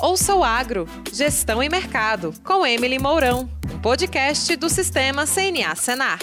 Ouça 0.00 0.34
o 0.34 0.42
Agro, 0.42 0.86
Gestão 1.12 1.62
e 1.62 1.68
Mercado, 1.68 2.32
com 2.44 2.66
Emily 2.66 2.98
Mourão, 2.98 3.48
um 3.72 3.78
podcast 3.80 4.56
do 4.56 4.68
Sistema 4.68 5.24
CNA 5.26 5.74
Senar. 5.76 6.18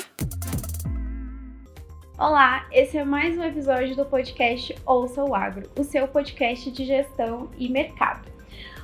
Olá, 2.17 2.65
esse 2.71 2.97
é 2.97 3.05
mais 3.05 3.37
um 3.37 3.43
episódio 3.43 3.95
do 3.95 4.05
podcast 4.05 4.75
Ouça 4.85 5.23
o 5.23 5.33
Agro, 5.33 5.69
o 5.77 5.83
seu 5.83 6.07
podcast 6.07 6.69
de 6.71 6.85
gestão 6.85 7.49
e 7.57 7.69
mercado. 7.69 8.27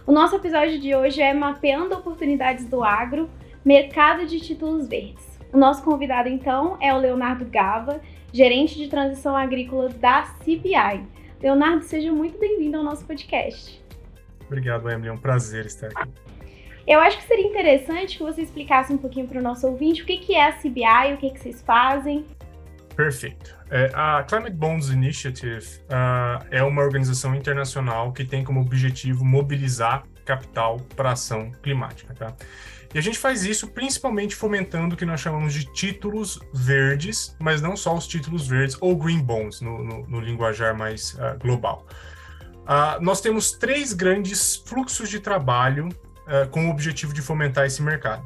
O 0.08 0.12
nosso 0.12 0.35
episódio 0.35 0.79
de 0.79 0.96
hoje 0.96 1.22
é 1.22 1.33
Mapeando 1.33 1.96
Oportunidades 1.96 2.65
do 2.65 2.83
Agro, 2.83 3.29
Mercado 3.65 4.26
de 4.26 4.40
Títulos 4.40 4.88
Verdes. 4.88 5.26
O 5.52 5.58
nosso 5.58 5.83
convidado, 5.83 6.29
então, 6.29 6.78
é 6.79 6.94
o 6.94 6.97
Leonardo 6.97 7.46
Gava, 7.46 8.02
gerente 8.31 8.76
de 8.76 8.88
transição 8.88 9.36
agrícola 9.36 9.90
da 9.90 10.24
CPI. 10.44 11.04
Leonardo, 11.42 11.83
seja 11.83 12.12
muito 12.12 12.38
bem-vindo 12.40 12.78
ao 12.78 12.83
nosso 12.83 13.06
podcast. 13.06 13.85
Obrigado, 14.48 14.90
Emily. 14.90 15.10
É 15.10 15.14
um 15.14 15.18
prazer 15.18 15.66
estar 15.66 15.88
aqui. 15.88 16.09
Eu 16.88 16.99
acho 16.99 17.17
que 17.17 17.23
seria 17.23 17.48
interessante 17.48 18.17
que 18.17 18.23
você 18.23 18.41
explicasse 18.41 18.94
um 18.94 18.98
pouquinho 18.98 19.27
para 19.27 19.40
o 19.40 19.41
nosso 19.41 19.67
ouvinte 19.67 20.03
o 20.03 20.05
que, 20.05 20.17
que 20.17 20.36
é 20.36 20.49
a 20.49 20.53
CBI, 20.53 21.13
o 21.16 21.17
que, 21.17 21.31
que 21.31 21.40
vocês 21.40 21.62
fazem. 21.62 22.26
Perfeito. 22.95 23.55
É, 23.70 23.91
a 23.94 24.23
Climate 24.23 24.55
Bonds 24.55 24.89
Initiative 24.89 25.66
uh, 25.89 26.45
é 26.52 26.63
uma 26.63 26.81
organização 26.81 27.36
internacional 27.36 28.13
que 28.13 28.23
tem 28.23 28.44
como 28.44 28.62
objetivo 28.62 29.26
mobilizar 29.26 30.03
capital 30.23 30.77
para 30.95 31.12
ação 31.12 31.52
climática. 31.62 32.14
Tá? 32.14 32.34
E 32.94 32.98
a 32.98 33.02
gente 33.02 33.17
faz 33.17 33.44
isso 33.44 33.67
principalmente 33.67 34.36
fomentando 34.36 34.95
o 34.95 34.98
que 34.98 35.05
nós 35.05 35.20
chamamos 35.20 35.53
de 35.53 35.66
títulos 35.73 36.39
verdes, 36.53 37.36
mas 37.39 37.62
não 37.62 37.75
só 37.75 37.95
os 37.95 38.08
títulos 38.08 38.48
verdes, 38.48 38.77
ou 38.80 38.95
green 38.95 39.22
bonds, 39.22 39.59
no, 39.59 39.84
no, 39.84 40.08
no 40.08 40.20
linguajar 40.22 40.77
mais 40.77 41.16
uh, 41.16 41.38
global. 41.39 41.86
Uh, 42.65 43.01
nós 43.01 43.21
temos 43.21 43.51
três 43.51 43.93
grandes 43.93 44.55
fluxos 44.55 45.07
de 45.09 45.19
trabalho 45.19 45.87
uh, 45.87 46.49
com 46.49 46.67
o 46.67 46.71
objetivo 46.71 47.13
de 47.13 47.21
fomentar 47.21 47.65
esse 47.65 47.81
mercado. 47.81 48.25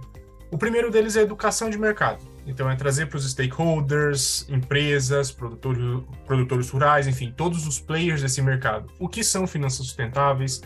O 0.50 0.58
primeiro 0.58 0.90
deles 0.90 1.16
é 1.16 1.20
a 1.20 1.24
educação 1.24 1.70
de 1.70 1.78
mercado. 1.78 2.24
Então, 2.48 2.70
é 2.70 2.76
trazer 2.76 3.06
para 3.06 3.18
os 3.18 3.30
stakeholders, 3.30 4.48
empresas, 4.50 5.32
produtores, 5.32 6.04
produtores 6.26 6.70
rurais, 6.70 7.06
enfim, 7.06 7.32
todos 7.36 7.68
os 7.68 7.80
players 7.80 8.24
desse 8.24 8.42
mercado. 8.42 8.92
O 8.98 9.08
que 9.08 9.24
são 9.24 9.46
finanças 9.46 9.86
sustentáveis, 9.86 10.62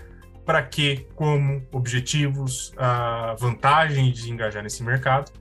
para 0.46 0.62
que, 0.62 1.08
como, 1.16 1.66
objetivos, 1.72 2.74
a 2.78 3.36
vantagem 3.38 4.12
de 4.12 4.32
engajar 4.32 4.64
nesse 4.64 4.84
mercado. 4.84 5.32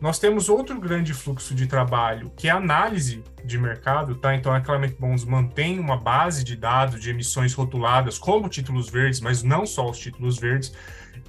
Nós 0.00 0.18
temos 0.18 0.48
outro 0.48 0.78
grande 0.78 1.14
fluxo 1.14 1.54
de 1.54 1.66
trabalho, 1.66 2.30
que 2.36 2.48
é 2.48 2.50
a 2.50 2.56
análise 2.56 3.22
de 3.44 3.58
mercado, 3.58 4.14
tá? 4.16 4.34
Então 4.34 4.52
a 4.52 4.60
Climate 4.60 4.96
Bonds 4.98 5.24
mantém 5.24 5.78
uma 5.78 5.96
base 5.96 6.44
de 6.44 6.56
dados 6.56 7.00
de 7.00 7.10
emissões 7.10 7.54
rotuladas 7.54 8.18
como 8.18 8.48
títulos 8.48 8.90
verdes, 8.90 9.20
mas 9.20 9.42
não 9.42 9.64
só 9.64 9.88
os 9.88 9.98
títulos 9.98 10.38
verdes. 10.38 10.74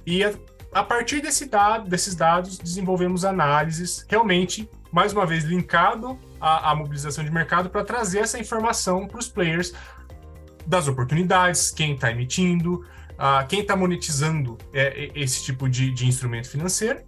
E 0.04 0.24
a, 0.24 0.32
a 0.72 0.82
partir 0.82 1.20
desse 1.20 1.46
dado, 1.46 1.88
desses 1.88 2.14
dados, 2.14 2.58
desenvolvemos 2.58 3.24
análises 3.24 4.04
realmente, 4.08 4.68
mais 4.92 5.12
uma 5.12 5.24
vez, 5.24 5.44
linkado 5.44 6.18
à, 6.40 6.70
à 6.70 6.74
mobilização 6.74 7.24
de 7.24 7.30
mercado 7.30 7.70
para 7.70 7.84
trazer 7.84 8.18
essa 8.18 8.38
informação 8.38 9.06
para 9.06 9.18
os 9.18 9.28
players 9.28 9.72
das 10.66 10.88
oportunidades, 10.88 11.70
quem 11.70 11.94
está 11.94 12.10
emitindo, 12.10 12.84
uh, 13.12 13.46
quem 13.48 13.60
está 13.60 13.76
monetizando 13.76 14.58
é, 14.72 15.10
esse 15.14 15.44
tipo 15.44 15.68
de, 15.68 15.92
de 15.92 16.06
instrumento 16.06 16.50
financeiro 16.50 17.00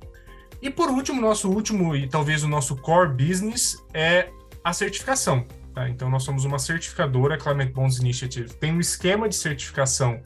e 0.60 0.70
por 0.70 0.90
último, 0.90 1.20
nosso 1.20 1.48
último 1.48 1.94
e 1.94 2.08
talvez 2.08 2.42
o 2.42 2.48
nosso 2.48 2.76
core 2.76 3.10
business 3.10 3.82
é 3.94 4.30
a 4.64 4.72
certificação. 4.72 5.46
Tá? 5.72 5.88
Então, 5.88 6.10
nós 6.10 6.24
somos 6.24 6.44
uma 6.44 6.58
certificadora, 6.58 7.36
a 7.36 7.38
Climate 7.38 7.72
Bonds 7.72 7.98
Initiative 7.98 8.52
tem 8.54 8.72
um 8.72 8.80
esquema 8.80 9.28
de 9.28 9.36
certificação 9.36 10.20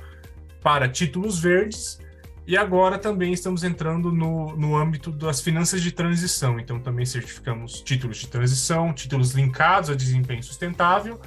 para 0.62 0.88
títulos 0.88 1.38
verdes 1.38 1.98
e 2.46 2.56
agora 2.56 2.98
também 2.98 3.32
estamos 3.32 3.62
entrando 3.62 4.10
no, 4.10 4.56
no 4.56 4.76
âmbito 4.76 5.12
das 5.12 5.40
finanças 5.40 5.82
de 5.82 5.92
transição. 5.92 6.58
Então, 6.58 6.80
também 6.80 7.04
certificamos 7.04 7.82
títulos 7.82 8.18
de 8.18 8.28
transição, 8.28 8.92
títulos 8.92 9.32
linkados 9.32 9.90
a 9.90 9.94
desempenho 9.94 10.42
sustentável 10.42 11.20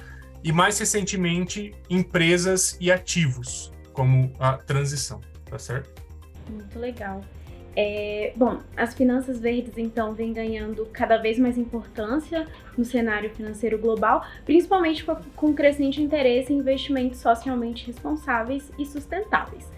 e, 0.44 0.52
mais 0.52 0.78
recentemente, 0.80 1.74
empresas 1.90 2.76
e 2.82 2.92
ativos, 2.92 3.72
como 3.94 4.34
a 4.40 4.54
transição. 4.54 5.22
Tá 5.46 5.60
certo? 5.60 6.02
Muito 6.50 6.78
legal. 6.80 7.22
É, 7.78 8.32
bom, 8.38 8.60
as 8.78 8.94
finanças 8.94 9.40
verdes 9.40 9.78
então 9.78 10.14
vêm 10.14 10.32
ganhando 10.32 10.86
cada 10.94 11.18
vez 11.18 11.38
mais 11.38 11.58
importância 11.58 12.48
no 12.78 12.86
cenário 12.86 13.30
financeiro 13.32 13.78
global, 13.78 14.26
principalmente 14.46 15.04
com, 15.36 15.54
crescente 15.54 16.02
interesse 16.02 16.54
em 16.54 16.58
investimentos 16.58 17.20
socialmente 17.20 17.86
responsáveis 17.86 18.72
e 18.80 18.86
sustentáveis. 18.86 19.70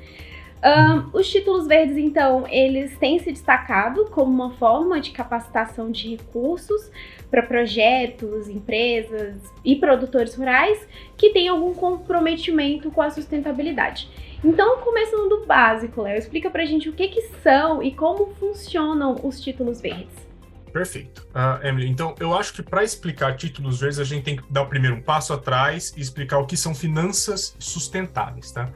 Um, 0.63 1.17
os 1.17 1.29
títulos 1.29 1.67
verdes, 1.67 1.97
então, 1.97 2.45
eles 2.49 2.97
têm 2.97 3.19
se 3.19 3.31
destacado 3.31 4.05
como 4.05 4.31
uma 4.31 4.51
forma 4.51 4.99
de 4.99 5.11
capacitação 5.11 5.91
de 5.91 6.15
recursos 6.15 6.91
para 7.29 7.43
projetos, 7.43 8.49
empresas 8.49 9.35
e 9.63 9.75
produtores 9.75 10.33
rurais 10.33 10.87
que 11.15 11.29
têm 11.29 11.47
algum 11.47 11.73
comprometimento 11.73 12.89
com 12.89 13.01
a 13.01 13.09
sustentabilidade. 13.11 14.09
Então, 14.43 14.79
começando 14.79 15.29
do 15.29 15.45
básico, 15.45 16.01
Léo, 16.01 16.17
explica 16.17 16.49
pra 16.49 16.65
gente 16.65 16.89
o 16.89 16.93
que, 16.93 17.07
que 17.07 17.21
são 17.41 17.81
e 17.81 17.93
como 17.93 18.33
funcionam 18.35 19.15
os 19.23 19.41
títulos 19.41 19.81
verdes. 19.81 20.27
Perfeito. 20.71 21.27
Uh, 21.29 21.65
Emily, 21.65 21.89
então 21.89 22.13
eu 22.19 22.35
acho 22.35 22.53
que 22.53 22.61
para 22.61 22.83
explicar 22.83 23.35
títulos 23.35 23.79
verdes, 23.79 23.99
a 23.99 24.03
gente 24.03 24.23
tem 24.23 24.35
que 24.35 24.43
dar 24.51 24.65
primeiro 24.65 24.97
um 24.97 25.01
passo 25.01 25.33
atrás 25.33 25.93
e 25.97 26.01
explicar 26.01 26.37
o 26.37 26.45
que 26.45 26.55
são 26.55 26.75
finanças 26.75 27.55
sustentáveis, 27.57 28.51
tá? 28.51 28.69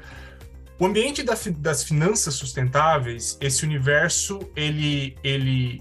O 0.80 0.86
ambiente 0.88 1.22
da, 1.22 1.36
das 1.58 1.84
finanças 1.84 2.34
sustentáveis, 2.34 3.38
esse 3.40 3.64
universo, 3.64 4.40
ele, 4.56 5.16
ele, 5.24 5.80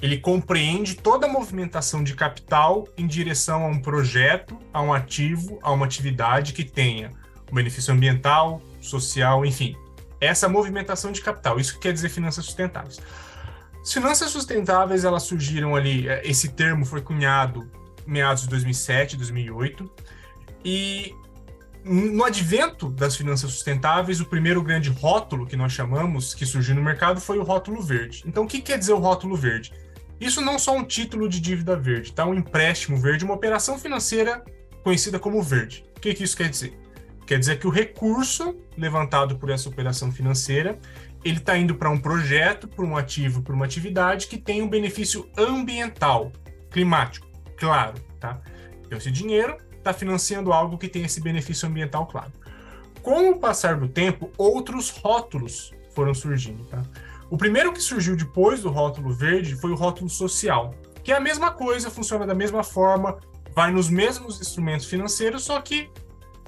ele 0.00 0.18
compreende 0.18 0.94
toda 0.94 1.26
a 1.26 1.28
movimentação 1.28 2.04
de 2.04 2.14
capital 2.14 2.86
em 2.96 3.04
direção 3.04 3.64
a 3.64 3.66
um 3.66 3.80
projeto, 3.80 4.56
a 4.72 4.80
um 4.80 4.92
ativo, 4.92 5.58
a 5.60 5.72
uma 5.72 5.86
atividade 5.86 6.52
que 6.52 6.62
tenha 6.62 7.10
um 7.50 7.54
benefício 7.56 7.92
ambiental, 7.92 8.62
social, 8.80 9.44
enfim. 9.44 9.76
Essa 10.20 10.48
movimentação 10.48 11.12
de 11.12 11.20
capital, 11.20 11.60
isso 11.60 11.74
que 11.74 11.80
quer 11.80 11.92
dizer 11.92 12.08
finanças 12.08 12.44
sustentáveis. 12.44 13.00
As 13.80 13.92
finanças 13.92 14.30
sustentáveis, 14.30 15.04
elas 15.04 15.22
surgiram 15.22 15.76
ali, 15.76 16.08
é, 16.08 16.26
esse 16.28 16.48
termo 16.48 16.84
foi 16.84 17.00
cunhado 17.00 17.70
meados 18.06 18.42
de 18.42 18.48
2007, 18.48 19.16
2008, 19.16 19.90
e 20.64 21.14
no 21.84 22.24
advento 22.24 22.90
das 22.90 23.16
finanças 23.16 23.50
sustentáveis, 23.50 24.20
o 24.20 24.26
primeiro 24.26 24.62
grande 24.62 24.90
rótulo 24.90 25.46
que 25.46 25.56
nós 25.56 25.72
chamamos, 25.72 26.34
que 26.34 26.44
surgiu 26.44 26.74
no 26.74 26.82
mercado, 26.82 27.20
foi 27.20 27.38
o 27.38 27.42
rótulo 27.42 27.80
verde. 27.80 28.24
Então, 28.26 28.44
o 28.44 28.46
que 28.46 28.60
quer 28.60 28.78
dizer 28.78 28.92
o 28.92 28.98
rótulo 28.98 29.36
verde? 29.36 29.72
Isso 30.20 30.40
não 30.40 30.58
só 30.58 30.76
um 30.76 30.84
título 30.84 31.28
de 31.28 31.40
dívida 31.40 31.76
verde, 31.76 32.12
tá? 32.12 32.26
Um 32.26 32.34
empréstimo 32.34 32.98
verde, 32.98 33.24
uma 33.24 33.34
operação 33.34 33.78
financeira 33.78 34.44
conhecida 34.82 35.18
como 35.18 35.42
verde. 35.42 35.84
O 35.96 36.00
que, 36.00 36.12
que 36.12 36.24
isso 36.24 36.36
quer 36.36 36.48
dizer? 36.48 36.76
Quer 37.28 37.38
dizer 37.38 37.58
que 37.58 37.66
o 37.66 37.70
recurso 37.70 38.56
levantado 38.74 39.36
por 39.36 39.50
essa 39.50 39.68
operação 39.68 40.10
financeira, 40.10 40.78
ele 41.22 41.36
está 41.36 41.58
indo 41.58 41.74
para 41.74 41.90
um 41.90 41.98
projeto, 41.98 42.66
para 42.66 42.82
um 42.82 42.96
ativo, 42.96 43.42
para 43.42 43.54
uma 43.54 43.66
atividade 43.66 44.26
que 44.28 44.38
tem 44.38 44.62
um 44.62 44.68
benefício 44.68 45.28
ambiental, 45.36 46.32
climático, 46.70 47.26
claro, 47.58 47.96
tá? 48.18 48.40
Então 48.86 48.96
esse 48.96 49.10
dinheiro 49.10 49.58
está 49.76 49.92
financiando 49.92 50.54
algo 50.54 50.78
que 50.78 50.88
tem 50.88 51.02
esse 51.02 51.20
benefício 51.20 51.68
ambiental 51.68 52.06
claro. 52.06 52.32
Com 53.02 53.28
o 53.28 53.38
passar 53.38 53.76
do 53.76 53.88
tempo, 53.88 54.32
outros 54.38 54.88
rótulos 54.88 55.74
foram 55.94 56.14
surgindo, 56.14 56.64
tá? 56.64 56.82
O 57.28 57.36
primeiro 57.36 57.74
que 57.74 57.80
surgiu 57.82 58.16
depois 58.16 58.62
do 58.62 58.70
rótulo 58.70 59.12
verde 59.12 59.54
foi 59.54 59.70
o 59.70 59.74
rótulo 59.74 60.08
social, 60.08 60.74
que 61.04 61.12
é 61.12 61.16
a 61.16 61.20
mesma 61.20 61.50
coisa, 61.50 61.90
funciona 61.90 62.26
da 62.26 62.34
mesma 62.34 62.64
forma, 62.64 63.18
vai 63.54 63.70
nos 63.70 63.90
mesmos 63.90 64.40
instrumentos 64.40 64.86
financeiros, 64.86 65.44
só 65.44 65.60
que 65.60 65.90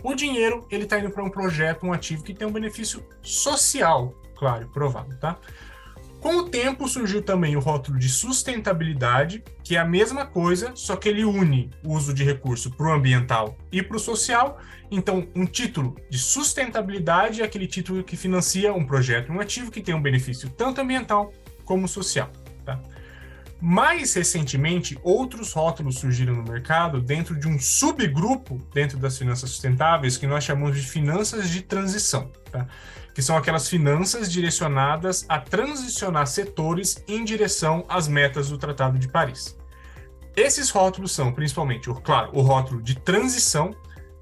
o 0.02 0.14
dinheiro 0.14 0.66
ele 0.70 0.84
está 0.84 0.98
indo 0.98 1.10
para 1.10 1.24
um 1.24 1.30
projeto, 1.30 1.86
um 1.86 1.92
ativo 1.92 2.22
que 2.22 2.34
tem 2.34 2.46
um 2.46 2.52
benefício 2.52 3.04
social, 3.22 4.14
claro, 4.36 4.68
provável, 4.68 5.18
tá? 5.18 5.38
Com 6.20 6.36
o 6.36 6.48
tempo 6.50 6.86
surgiu 6.86 7.22
também 7.22 7.56
o 7.56 7.60
rótulo 7.60 7.98
de 7.98 8.08
sustentabilidade, 8.08 9.42
que 9.64 9.74
é 9.74 9.78
a 9.78 9.86
mesma 9.86 10.26
coisa, 10.26 10.72
só 10.74 10.94
que 10.94 11.08
ele 11.08 11.24
une 11.24 11.70
o 11.82 11.94
uso 11.94 12.12
de 12.12 12.22
recurso 12.22 12.70
para 12.70 12.88
o 12.88 12.92
ambiental 12.92 13.56
e 13.72 13.82
para 13.82 13.96
o 13.96 14.00
social. 14.00 14.58
Então, 14.90 15.26
um 15.34 15.46
título 15.46 15.96
de 16.10 16.18
sustentabilidade 16.18 17.40
é 17.40 17.44
aquele 17.44 17.66
título 17.66 18.04
que 18.04 18.18
financia 18.18 18.74
um 18.74 18.84
projeto, 18.84 19.32
um 19.32 19.40
ativo 19.40 19.70
que 19.70 19.80
tem 19.80 19.94
um 19.94 20.02
benefício 20.02 20.50
tanto 20.50 20.82
ambiental 20.82 21.32
como 21.64 21.88
social. 21.88 22.30
Tá? 22.66 22.78
Mais 23.60 24.14
recentemente, 24.14 24.98
outros 25.02 25.52
rótulos 25.52 25.98
surgiram 25.98 26.34
no 26.34 26.42
mercado 26.42 27.00
dentro 27.00 27.38
de 27.38 27.46
um 27.46 27.58
subgrupo 27.58 28.56
dentro 28.72 28.96
das 28.96 29.18
finanças 29.18 29.50
sustentáveis 29.50 30.16
que 30.16 30.26
nós 30.26 30.44
chamamos 30.44 30.80
de 30.80 30.86
finanças 30.86 31.50
de 31.50 31.60
transição, 31.60 32.30
tá? 32.50 32.66
que 33.14 33.20
são 33.20 33.36
aquelas 33.36 33.68
finanças 33.68 34.32
direcionadas 34.32 35.26
a 35.28 35.38
transicionar 35.38 36.26
setores 36.26 37.04
em 37.06 37.22
direção 37.22 37.84
às 37.86 38.08
metas 38.08 38.48
do 38.48 38.56
Tratado 38.56 38.98
de 38.98 39.08
Paris. 39.08 39.58
Esses 40.34 40.70
rótulos 40.70 41.12
são 41.12 41.30
principalmente, 41.30 41.90
claro, 42.02 42.30
o 42.32 42.40
rótulo 42.40 42.80
de 42.80 42.94
transição, 42.98 43.74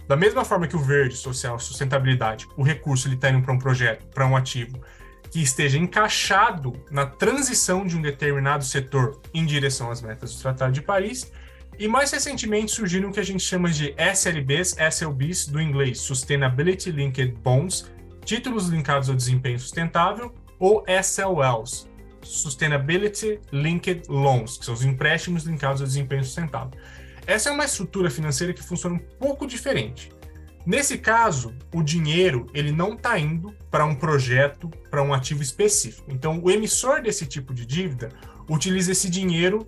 Da 0.09 0.17
mesma 0.17 0.43
forma 0.43 0.67
que 0.67 0.75
o 0.75 0.81
verde, 0.81 1.15
social, 1.15 1.59
sustentabilidade, 1.59 2.49
o 2.57 2.63
recurso 2.63 3.07
ele 3.07 3.15
está 3.15 3.29
indo 3.29 3.43
para 3.43 3.53
um 3.53 3.59
projeto, 3.59 4.07
para 4.07 4.27
um 4.27 4.35
ativo 4.35 4.81
que 5.31 5.43
esteja 5.43 5.79
encaixado 5.79 6.73
na 6.91 7.07
transição 7.07 7.87
de 7.87 7.97
um 7.97 8.03
determinado 8.03 8.65
setor 8.65 9.21
em 9.33 9.45
direção 9.45 9.91
às 9.91 10.01
metas 10.01 10.35
do 10.35 10.43
Tratado 10.43 10.73
de 10.73 10.83
Paris. 10.83 11.31
E 11.79 11.87
mais 11.87 12.11
recentemente 12.11 12.73
surgiram 12.73 13.11
o 13.11 13.13
que 13.13 13.21
a 13.21 13.25
gente 13.25 13.43
chama 13.43 13.71
de 13.71 13.95
SLBs, 13.97 14.77
SLBs 14.79 15.47
do 15.47 15.61
inglês, 15.61 16.01
Sustainability 16.01 16.91
Linked 16.91 17.37
Bonds, 17.43 17.91
títulos 18.25 18.69
linkados 18.69 19.09
ao 19.09 19.15
desempenho 19.15 19.59
sustentável, 19.59 20.35
ou 20.59 20.85
SLLs, 20.89 21.89
Sustainability 22.21 23.41
Linked 23.53 24.09
Loans, 24.09 24.59
que 24.59 24.65
são 24.65 24.75
os 24.75 24.85
empréstimos 24.85 25.45
linkados 25.45 25.81
ao 25.81 25.87
desempenho 25.87 26.25
sustentável. 26.25 26.79
Essa 27.27 27.51
é 27.51 27.53
uma 27.53 27.65
estrutura 27.65 28.11
financeira 28.11 28.53
que 28.53 28.63
funciona 28.63 28.97
um 28.97 28.99
pouco 28.99 29.47
diferente. 29.47 30.11
Nesse 30.69 30.99
caso, 30.99 31.55
o 31.73 31.83
dinheiro 31.83 32.47
ele 32.53 32.71
não 32.71 32.93
está 32.93 33.19
indo 33.19 33.55
para 33.71 33.87
um 33.87 33.95
projeto, 33.95 34.69
para 34.91 35.03
um 35.03 35.15
ativo 35.15 35.43
específico. 35.43 36.11
Então, 36.13 36.43
o 36.45 36.51
emissor 36.51 37.01
desse 37.01 37.25
tipo 37.25 37.55
de 37.55 37.65
dívida 37.65 38.11
utiliza 38.47 38.93
esse 38.93 39.09
dinheiro 39.09 39.67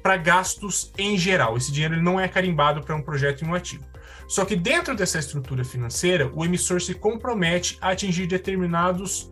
para 0.00 0.16
gastos 0.16 0.92
em 0.96 1.18
geral. 1.18 1.56
Esse 1.56 1.72
dinheiro 1.72 1.94
ele 1.94 2.02
não 2.02 2.20
é 2.20 2.28
carimbado 2.28 2.82
para 2.82 2.94
um 2.94 3.02
projeto 3.02 3.42
e 3.42 3.48
um 3.48 3.52
ativo. 3.52 3.82
Só 4.28 4.44
que 4.44 4.54
dentro 4.54 4.94
dessa 4.94 5.18
estrutura 5.18 5.64
financeira, 5.64 6.30
o 6.36 6.44
emissor 6.44 6.80
se 6.80 6.94
compromete 6.94 7.76
a 7.80 7.90
atingir 7.90 8.28
determinados 8.28 9.28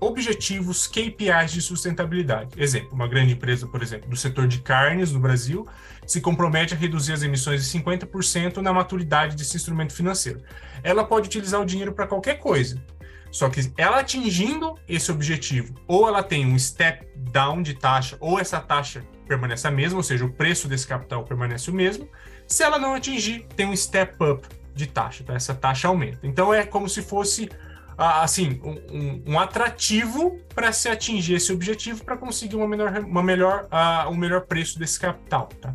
objetivos 0.00 0.86
KPIs 0.86 1.52
de 1.52 1.60
sustentabilidade. 1.60 2.50
Exemplo, 2.56 2.90
uma 2.92 3.08
grande 3.08 3.32
empresa, 3.32 3.66
por 3.66 3.82
exemplo, 3.82 4.08
do 4.08 4.16
setor 4.16 4.46
de 4.46 4.60
carnes 4.60 5.12
no 5.12 5.20
Brasil, 5.20 5.66
se 6.06 6.20
compromete 6.20 6.74
a 6.74 6.76
reduzir 6.76 7.12
as 7.12 7.22
emissões 7.22 7.64
de 7.64 7.78
50% 7.78 8.58
na 8.58 8.72
maturidade 8.72 9.36
desse 9.36 9.56
instrumento 9.56 9.92
financeiro. 9.92 10.42
Ela 10.82 11.04
pode 11.04 11.26
utilizar 11.26 11.60
o 11.60 11.66
dinheiro 11.66 11.92
para 11.92 12.06
qualquer 12.06 12.38
coisa. 12.38 12.82
Só 13.30 13.50
que 13.50 13.70
ela 13.76 14.00
atingindo 14.00 14.74
esse 14.88 15.12
objetivo, 15.12 15.74
ou 15.86 16.08
ela 16.08 16.22
tem 16.22 16.46
um 16.46 16.58
step 16.58 17.06
down 17.14 17.62
de 17.62 17.74
taxa, 17.74 18.16
ou 18.20 18.38
essa 18.38 18.58
taxa 18.58 19.04
permanece 19.26 19.68
a 19.68 19.70
mesma, 19.70 19.98
ou 19.98 20.02
seja, 20.02 20.24
o 20.24 20.32
preço 20.32 20.66
desse 20.66 20.86
capital 20.86 21.24
permanece 21.24 21.70
o 21.70 21.74
mesmo. 21.74 22.08
Se 22.46 22.62
ela 22.62 22.78
não 22.78 22.94
atingir, 22.94 23.46
tem 23.54 23.66
um 23.66 23.76
step 23.76 24.16
up 24.24 24.48
de 24.74 24.86
taxa, 24.86 25.24
tá? 25.24 25.34
essa 25.34 25.54
taxa 25.54 25.88
aumenta. 25.88 26.20
Então 26.22 26.54
é 26.54 26.64
como 26.64 26.88
se 26.88 27.02
fosse 27.02 27.50
assim, 27.98 28.60
um, 28.62 29.32
um 29.32 29.40
atrativo 29.40 30.38
para 30.54 30.70
se 30.70 30.88
atingir 30.88 31.34
esse 31.34 31.52
objetivo 31.52 32.04
para 32.04 32.16
conseguir 32.16 32.54
uma 32.54 32.68
melhor, 32.68 32.96
uma 33.00 33.22
melhor, 33.22 33.64
uh, 33.64 34.08
um 34.08 34.16
melhor 34.16 34.42
preço 34.42 34.78
desse 34.78 35.00
capital. 35.00 35.48
Tá? 35.60 35.74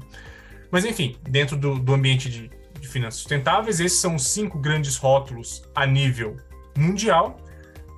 Mas, 0.72 0.86
enfim, 0.86 1.18
dentro 1.30 1.58
do, 1.58 1.78
do 1.78 1.94
ambiente 1.94 2.30
de, 2.30 2.50
de 2.80 2.88
finanças 2.88 3.20
sustentáveis, 3.20 3.82
esses 3.82 4.00
são 4.00 4.16
os 4.16 4.26
cinco 4.26 4.58
grandes 4.58 4.96
rótulos 4.96 5.64
a 5.76 5.86
nível 5.86 6.38
mundial. 6.78 7.38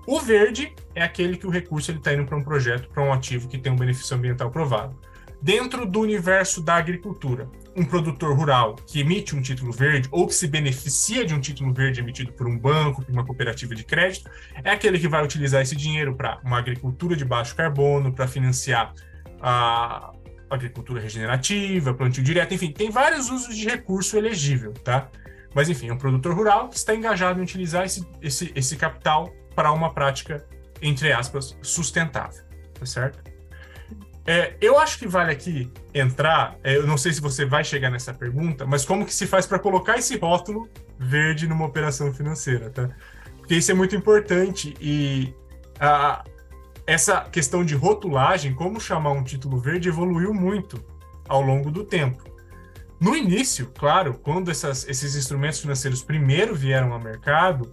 O 0.07 0.19
verde 0.19 0.74
é 0.95 1.04
aquele 1.04 1.38
que 1.38 1.45
o 1.45 1.50
recurso 1.50 1.92
está 1.92 2.13
indo 2.13 2.25
para 2.25 2.38
um 2.38 2.44
projeto, 2.44 2.89
para 2.89 3.04
um 3.04 3.13
ativo 3.13 3.48
que 3.48 3.57
tem 3.57 3.72
um 3.72 3.75
benefício 3.75 4.16
ambiental 4.16 4.50
provado. 4.50 5.00
Dentro 5.46 5.86
do 5.86 6.00
universo 6.00 6.60
da 6.60 6.74
agricultura, 6.74 7.48
um 7.76 7.86
produtor 7.86 8.36
rural 8.36 8.76
que 8.78 9.00
emite 9.00 9.36
um 9.36 9.42
título 9.44 9.72
verde 9.72 10.10
ou 10.12 10.26
que 10.26 10.34
se 10.34 10.48
beneficia 10.48 11.24
de 11.24 11.36
um 11.36 11.40
título 11.40 11.72
verde 11.72 12.00
emitido 12.02 12.34
por 12.34 12.48
um 12.48 12.58
banco, 12.58 13.04
por 13.04 13.12
uma 13.12 13.24
cooperativa 13.24 13.76
de 13.76 13.84
crédito, 13.84 14.28
é 14.64 14.72
aquele 14.72 14.98
que 14.98 15.08
vai 15.08 15.24
utilizar 15.24 15.62
esse 15.62 15.76
dinheiro 15.76 16.16
para 16.16 16.40
uma 16.44 16.58
agricultura 16.58 17.16
de 17.16 17.24
baixo 17.24 17.56
carbono, 17.56 18.12
para 18.12 18.28
financiar 18.28 18.92
a 19.40 20.14
agricultura 20.50 21.00
regenerativa, 21.00 21.94
plantio 21.94 22.24
direto, 22.24 22.56
enfim, 22.56 22.72
tem 22.72 22.90
vários 22.90 23.30
usos 23.30 23.56
de 23.56 23.70
recurso 23.70 24.18
elegível, 24.18 24.74
tá? 24.74 25.12
Mas 25.54 25.70
enfim, 25.70 25.90
é 25.90 25.94
um 25.94 25.98
produtor 26.00 26.34
rural 26.34 26.70
que 26.70 26.78
está 26.78 26.96
engajado 26.96 27.40
em 27.40 27.44
utilizar 27.44 27.86
esse, 27.86 28.04
esse, 28.20 28.52
esse 28.56 28.76
capital 28.78 29.32
para 29.54 29.72
uma 29.72 29.94
prática, 29.94 30.44
entre 30.82 31.14
aspas, 31.14 31.56
sustentável, 31.62 32.44
tá 32.80 32.86
certo? 32.88 33.35
É, 34.27 34.56
eu 34.60 34.80
acho 34.80 34.98
que 34.98 35.07
vale 35.07 35.31
aqui 35.31 35.72
entrar, 35.94 36.57
é, 36.63 36.77
eu 36.77 36.88
não 36.88 36.98
sei 36.98 37.13
se 37.13 37.22
você 37.22 37.45
vai 37.45 37.63
chegar 37.63 37.92
nessa 37.92 38.12
pergunta, 38.12 38.66
mas 38.66 38.83
como 38.83 39.06
que 39.06 39.13
se 39.13 39.27
faz 39.27 39.45
para 39.45 39.60
colocar 39.60 39.98
esse 39.98 40.18
rótulo 40.18 40.68
verde 40.98 41.48
numa 41.48 41.66
operação 41.66 42.12
financeira, 42.12 42.72
tá? 42.72 42.89
Porque 43.38 43.54
isso 43.54 43.69
é 43.69 43.75
muito 43.75 43.95
importante 43.95 44.74
e 44.81 45.31
a, 45.80 46.24
essa 46.88 47.22
questão 47.22 47.63
de 47.63 47.75
rotulagem, 47.75 48.56
como 48.56 48.80
chamar 48.80 49.12
um 49.12 49.24
título 49.24 49.60
verde, 49.60 49.89
evoluiu 49.89 50.33
muito 50.33 50.83
ao 51.27 51.42
longo 51.42 51.69
do 51.69 51.83
tempo. 51.83 52.24
No 53.00 53.16
início, 53.16 53.72
claro, 53.77 54.16
quando 54.24 54.50
essas, 54.50 54.88
esses 54.88 55.16
instrumentos 55.16 55.60
financeiros 55.60 56.01
primeiro 56.01 56.56
vieram 56.56 56.94
ao 56.94 57.00
mercado, 57.00 57.72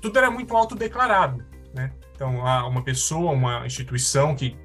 tudo 0.00 0.18
era 0.18 0.30
muito 0.30 0.56
autodeclarado, 0.56 1.44
né? 1.74 1.92
Então, 2.14 2.38
uma 2.38 2.82
pessoa, 2.82 3.32
uma 3.32 3.66
instituição 3.66 4.34
que 4.34 4.56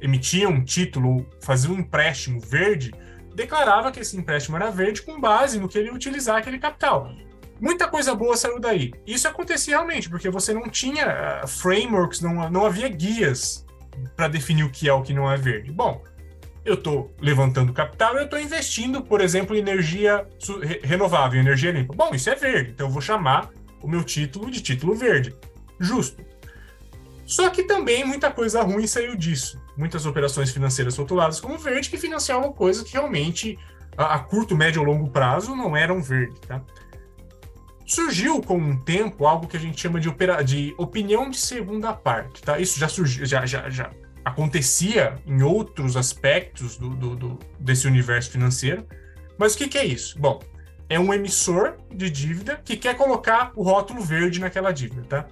emitia 0.00 0.48
um 0.48 0.62
título, 0.62 1.26
fazia 1.40 1.70
um 1.70 1.78
empréstimo 1.78 2.40
verde, 2.40 2.92
declarava 3.34 3.90
que 3.90 4.00
esse 4.00 4.16
empréstimo 4.16 4.56
era 4.56 4.70
verde 4.70 5.02
com 5.02 5.20
base 5.20 5.58
no 5.58 5.68
que 5.68 5.78
ele 5.78 5.90
utilizar 5.90 6.36
aquele 6.36 6.58
capital. 6.58 7.10
Muita 7.60 7.88
coisa 7.88 8.14
boa 8.14 8.36
saiu 8.36 8.60
daí. 8.60 8.92
Isso 9.06 9.28
acontecia 9.28 9.76
realmente, 9.76 10.08
porque 10.08 10.28
você 10.28 10.52
não 10.52 10.68
tinha 10.68 11.42
uh, 11.42 11.48
frameworks, 11.48 12.20
não, 12.20 12.50
não 12.50 12.66
havia 12.66 12.88
guias 12.88 13.64
para 14.16 14.28
definir 14.28 14.64
o 14.64 14.70
que 14.70 14.88
é 14.88 14.92
o 14.92 15.02
que 15.02 15.14
não 15.14 15.30
é 15.30 15.36
verde. 15.36 15.70
Bom, 15.70 16.02
eu 16.64 16.74
estou 16.74 17.14
levantando 17.20 17.72
capital 17.72 18.16
eu 18.16 18.24
estou 18.24 18.40
investindo, 18.40 19.02
por 19.02 19.20
exemplo, 19.20 19.54
em 19.54 19.58
energia 19.58 20.26
renovável, 20.82 21.38
energia 21.38 21.70
limpa. 21.70 21.94
Bom, 21.94 22.14
isso 22.14 22.30
é 22.30 22.34
verde, 22.34 22.72
então 22.72 22.86
eu 22.86 22.92
vou 22.92 23.02
chamar 23.02 23.50
o 23.82 23.88
meu 23.88 24.02
título 24.02 24.50
de 24.50 24.60
título 24.60 24.94
verde. 24.94 25.34
Justo. 25.78 26.24
Só 27.26 27.50
que 27.50 27.64
também 27.64 28.04
muita 28.04 28.30
coisa 28.30 28.62
ruim 28.62 28.86
saiu 28.86 29.16
disso 29.16 29.62
muitas 29.76 30.06
operações 30.06 30.50
financeiras 30.50 30.96
rotuladas 30.96 31.40
como 31.40 31.58
verde 31.58 31.90
que 31.90 31.98
financiavam 31.98 32.52
coisas 32.52 32.84
que 32.84 32.92
realmente 32.92 33.58
a, 33.96 34.14
a, 34.14 34.18
curto, 34.18 34.56
médio 34.56 34.80
ou 34.82 34.86
longo 34.86 35.10
prazo 35.10 35.54
não 35.54 35.76
eram 35.76 36.02
verde, 36.02 36.40
tá? 36.40 36.60
Surgiu 37.86 38.40
com 38.40 38.56
um 38.56 38.76
tempo 38.76 39.26
algo 39.26 39.46
que 39.46 39.56
a 39.56 39.60
gente 39.60 39.80
chama 39.80 40.00
de, 40.00 40.08
opera, 40.08 40.42
de 40.42 40.74
opinião 40.78 41.28
de 41.28 41.36
segunda 41.36 41.92
parte, 41.92 42.42
tá? 42.42 42.58
Isso 42.58 42.78
já 42.78 42.88
surgiu, 42.88 43.26
já, 43.26 43.44
já, 43.44 43.68
já 43.68 43.90
acontecia 44.24 45.18
em 45.26 45.42
outros 45.42 45.96
aspectos 45.96 46.76
do, 46.76 46.90
do, 46.90 47.14
do, 47.14 47.38
desse 47.60 47.86
universo 47.86 48.30
financeiro. 48.30 48.86
Mas 49.36 49.54
o 49.54 49.58
que, 49.58 49.68
que 49.68 49.78
é 49.78 49.84
isso? 49.84 50.18
Bom, 50.18 50.40
é 50.88 50.98
um 50.98 51.12
emissor 51.12 51.76
de 51.94 52.08
dívida 52.08 52.60
que 52.64 52.76
quer 52.76 52.96
colocar 52.96 53.52
o 53.54 53.62
rótulo 53.62 54.00
verde 54.00 54.40
naquela 54.40 54.72
dívida, 54.72 55.02
tá? 55.02 55.26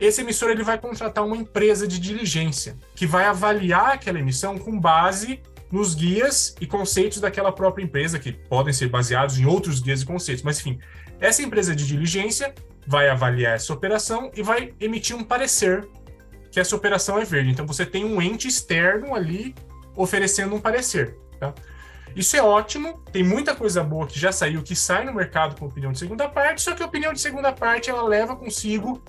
Esse 0.00 0.22
emissor 0.22 0.50
ele 0.50 0.62
vai 0.62 0.78
contratar 0.78 1.24
uma 1.24 1.36
empresa 1.36 1.86
de 1.86 2.00
diligência 2.00 2.76
que 2.94 3.06
vai 3.06 3.26
avaliar 3.26 3.92
aquela 3.92 4.18
emissão 4.18 4.58
com 4.58 4.78
base 4.80 5.40
nos 5.70 5.94
guias 5.94 6.54
e 6.60 6.66
conceitos 6.66 7.20
daquela 7.20 7.52
própria 7.52 7.84
empresa, 7.84 8.18
que 8.18 8.32
podem 8.32 8.72
ser 8.72 8.88
baseados 8.88 9.38
em 9.38 9.44
outros 9.44 9.80
guias 9.80 10.02
e 10.02 10.06
conceitos. 10.06 10.42
Mas, 10.42 10.58
enfim, 10.58 10.78
essa 11.20 11.42
empresa 11.42 11.76
de 11.76 11.86
diligência 11.86 12.52
vai 12.86 13.08
avaliar 13.08 13.54
essa 13.54 13.72
operação 13.72 14.30
e 14.34 14.42
vai 14.42 14.74
emitir 14.80 15.14
um 15.14 15.22
parecer 15.22 15.86
que 16.50 16.58
essa 16.58 16.74
operação 16.74 17.18
é 17.18 17.24
verde. 17.24 17.50
Então, 17.50 17.66
você 17.66 17.86
tem 17.86 18.04
um 18.04 18.20
ente 18.20 18.48
externo 18.48 19.14
ali 19.14 19.54
oferecendo 19.94 20.54
um 20.54 20.60
parecer. 20.60 21.16
Tá? 21.38 21.54
Isso 22.16 22.36
é 22.36 22.42
ótimo, 22.42 23.00
tem 23.12 23.22
muita 23.22 23.54
coisa 23.54 23.84
boa 23.84 24.06
que 24.06 24.18
já 24.18 24.32
saiu, 24.32 24.62
que 24.62 24.74
sai 24.74 25.04
no 25.04 25.14
mercado 25.14 25.58
com 25.58 25.66
opinião 25.66 25.92
de 25.92 25.98
segunda 25.98 26.28
parte, 26.28 26.62
só 26.62 26.74
que 26.74 26.82
a 26.82 26.86
opinião 26.86 27.12
de 27.12 27.20
segunda 27.20 27.52
parte 27.52 27.88
ela 27.88 28.02
leva 28.02 28.34
consigo 28.34 29.00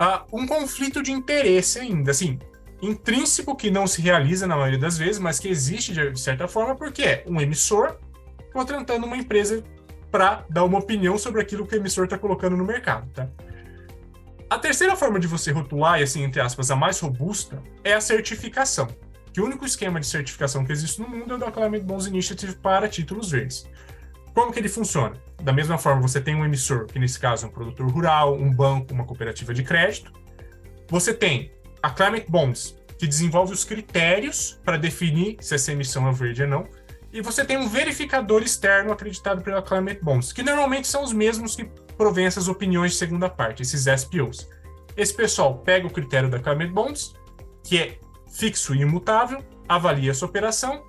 uh, 0.00 0.24
um 0.32 0.46
conflito 0.46 1.02
de 1.02 1.12
interesse 1.12 1.78
ainda, 1.78 2.10
assim, 2.10 2.38
intrínseco 2.80 3.56
que 3.56 3.70
não 3.70 3.86
se 3.86 4.00
realiza 4.00 4.46
na 4.46 4.56
maioria 4.56 4.78
das 4.78 4.98
vezes, 4.98 5.18
mas 5.18 5.38
que 5.38 5.48
existe 5.48 5.92
de 5.92 6.20
certa 6.20 6.46
forma, 6.46 6.74
porque 6.74 7.02
é 7.02 7.24
um 7.26 7.40
emissor 7.40 7.98
contratando 8.52 9.06
uma 9.06 9.16
empresa 9.16 9.64
para 10.10 10.44
dar 10.48 10.64
uma 10.64 10.78
opinião 10.78 11.18
sobre 11.18 11.40
aquilo 11.40 11.66
que 11.66 11.74
o 11.74 11.78
emissor 11.78 12.04
está 12.04 12.16
colocando 12.16 12.56
no 12.56 12.64
mercado, 12.64 13.08
tá? 13.10 13.28
A 14.48 14.58
terceira 14.58 14.94
forma 14.94 15.18
de 15.18 15.26
você 15.26 15.50
rotular, 15.50 15.98
e 15.98 16.04
assim, 16.04 16.22
entre 16.22 16.40
aspas, 16.40 16.70
a 16.70 16.76
mais 16.76 17.00
robusta, 17.00 17.60
é 17.82 17.94
a 17.94 18.00
certificação. 18.00 18.86
Que 19.32 19.40
o 19.40 19.44
único 19.44 19.64
esquema 19.64 19.98
de 19.98 20.06
certificação 20.06 20.64
que 20.64 20.70
existe 20.70 21.00
no 21.00 21.08
mundo 21.08 21.32
é 21.32 21.36
o 21.36 21.38
do 21.40 21.50
Climate 21.50 21.84
Bonds 21.84 22.06
Initiative 22.06 22.54
para 22.54 22.88
títulos 22.88 23.32
verdes. 23.32 23.66
Como 24.34 24.52
que 24.52 24.58
ele 24.58 24.68
funciona? 24.68 25.16
Da 25.40 25.52
mesma 25.52 25.78
forma, 25.78 26.02
você 26.02 26.20
tem 26.20 26.34
um 26.34 26.44
emissor, 26.44 26.86
que 26.86 26.98
nesse 26.98 27.20
caso 27.20 27.46
é 27.46 27.48
um 27.48 27.52
produtor 27.52 27.88
rural, 27.88 28.34
um 28.34 28.52
banco, 28.52 28.92
uma 28.92 29.04
cooperativa 29.04 29.54
de 29.54 29.62
crédito. 29.62 30.12
Você 30.88 31.14
tem 31.14 31.52
a 31.80 31.88
Climate 31.88 32.26
Bonds, 32.28 32.76
que 32.98 33.06
desenvolve 33.06 33.52
os 33.52 33.62
critérios 33.62 34.58
para 34.64 34.76
definir 34.76 35.36
se 35.40 35.54
essa 35.54 35.70
emissão 35.70 36.08
é 36.08 36.12
verde 36.12 36.42
ou 36.42 36.48
não. 36.48 36.66
E 37.12 37.20
você 37.20 37.44
tem 37.44 37.56
um 37.56 37.68
verificador 37.68 38.42
externo 38.42 38.92
acreditado 38.92 39.40
pela 39.40 39.62
Climate 39.62 40.00
Bonds, 40.02 40.32
que 40.32 40.42
normalmente 40.42 40.88
são 40.88 41.04
os 41.04 41.12
mesmos 41.12 41.54
que 41.54 41.64
provêm 41.96 42.26
essas 42.26 42.48
opiniões 42.48 42.92
de 42.92 42.98
segunda 42.98 43.28
parte, 43.28 43.62
esses 43.62 43.84
SPOs. 43.84 44.48
Esse 44.96 45.14
pessoal 45.14 45.58
pega 45.58 45.86
o 45.86 45.90
critério 45.90 46.28
da 46.28 46.40
Climate 46.40 46.72
Bonds, 46.72 47.14
que 47.62 47.78
é 47.78 47.98
fixo 48.32 48.74
e 48.74 48.80
imutável, 48.80 49.44
avalia 49.68 50.10
essa 50.10 50.26
operação, 50.26 50.84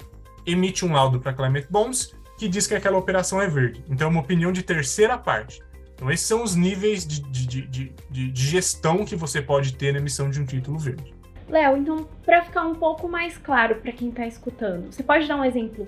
emite 0.47 0.83
um 0.83 0.93
laudo 0.93 1.19
para 1.19 1.31
Climate 1.31 1.67
Bonds 1.69 2.15
que 2.37 2.47
diz 2.47 2.67
que 2.67 2.75
aquela 2.75 2.97
operação 2.97 3.41
é 3.41 3.47
verde. 3.47 3.83
Então, 3.89 4.07
é 4.07 4.11
uma 4.11 4.21
opinião 4.21 4.51
de 4.51 4.63
terceira 4.63 5.17
parte. 5.17 5.61
Então, 5.93 6.11
esses 6.11 6.27
são 6.27 6.43
os 6.43 6.55
níveis 6.55 7.07
de, 7.07 7.21
de, 7.21 7.67
de, 7.67 7.93
de, 8.09 8.31
de 8.31 8.47
gestão 8.47 9.05
que 9.05 9.15
você 9.15 9.41
pode 9.41 9.75
ter 9.75 9.93
na 9.93 9.99
emissão 9.99 10.29
de 10.29 10.41
um 10.41 10.45
título 10.45 10.77
verde. 10.77 11.13
Léo, 11.47 11.77
então, 11.77 12.07
para 12.25 12.41
ficar 12.43 12.63
um 12.63 12.75
pouco 12.75 13.07
mais 13.07 13.37
claro 13.37 13.75
para 13.75 13.91
quem 13.91 14.09
está 14.09 14.25
escutando, 14.25 14.91
você 14.91 15.03
pode 15.03 15.27
dar 15.27 15.37
um 15.37 15.45
exemplo 15.45 15.87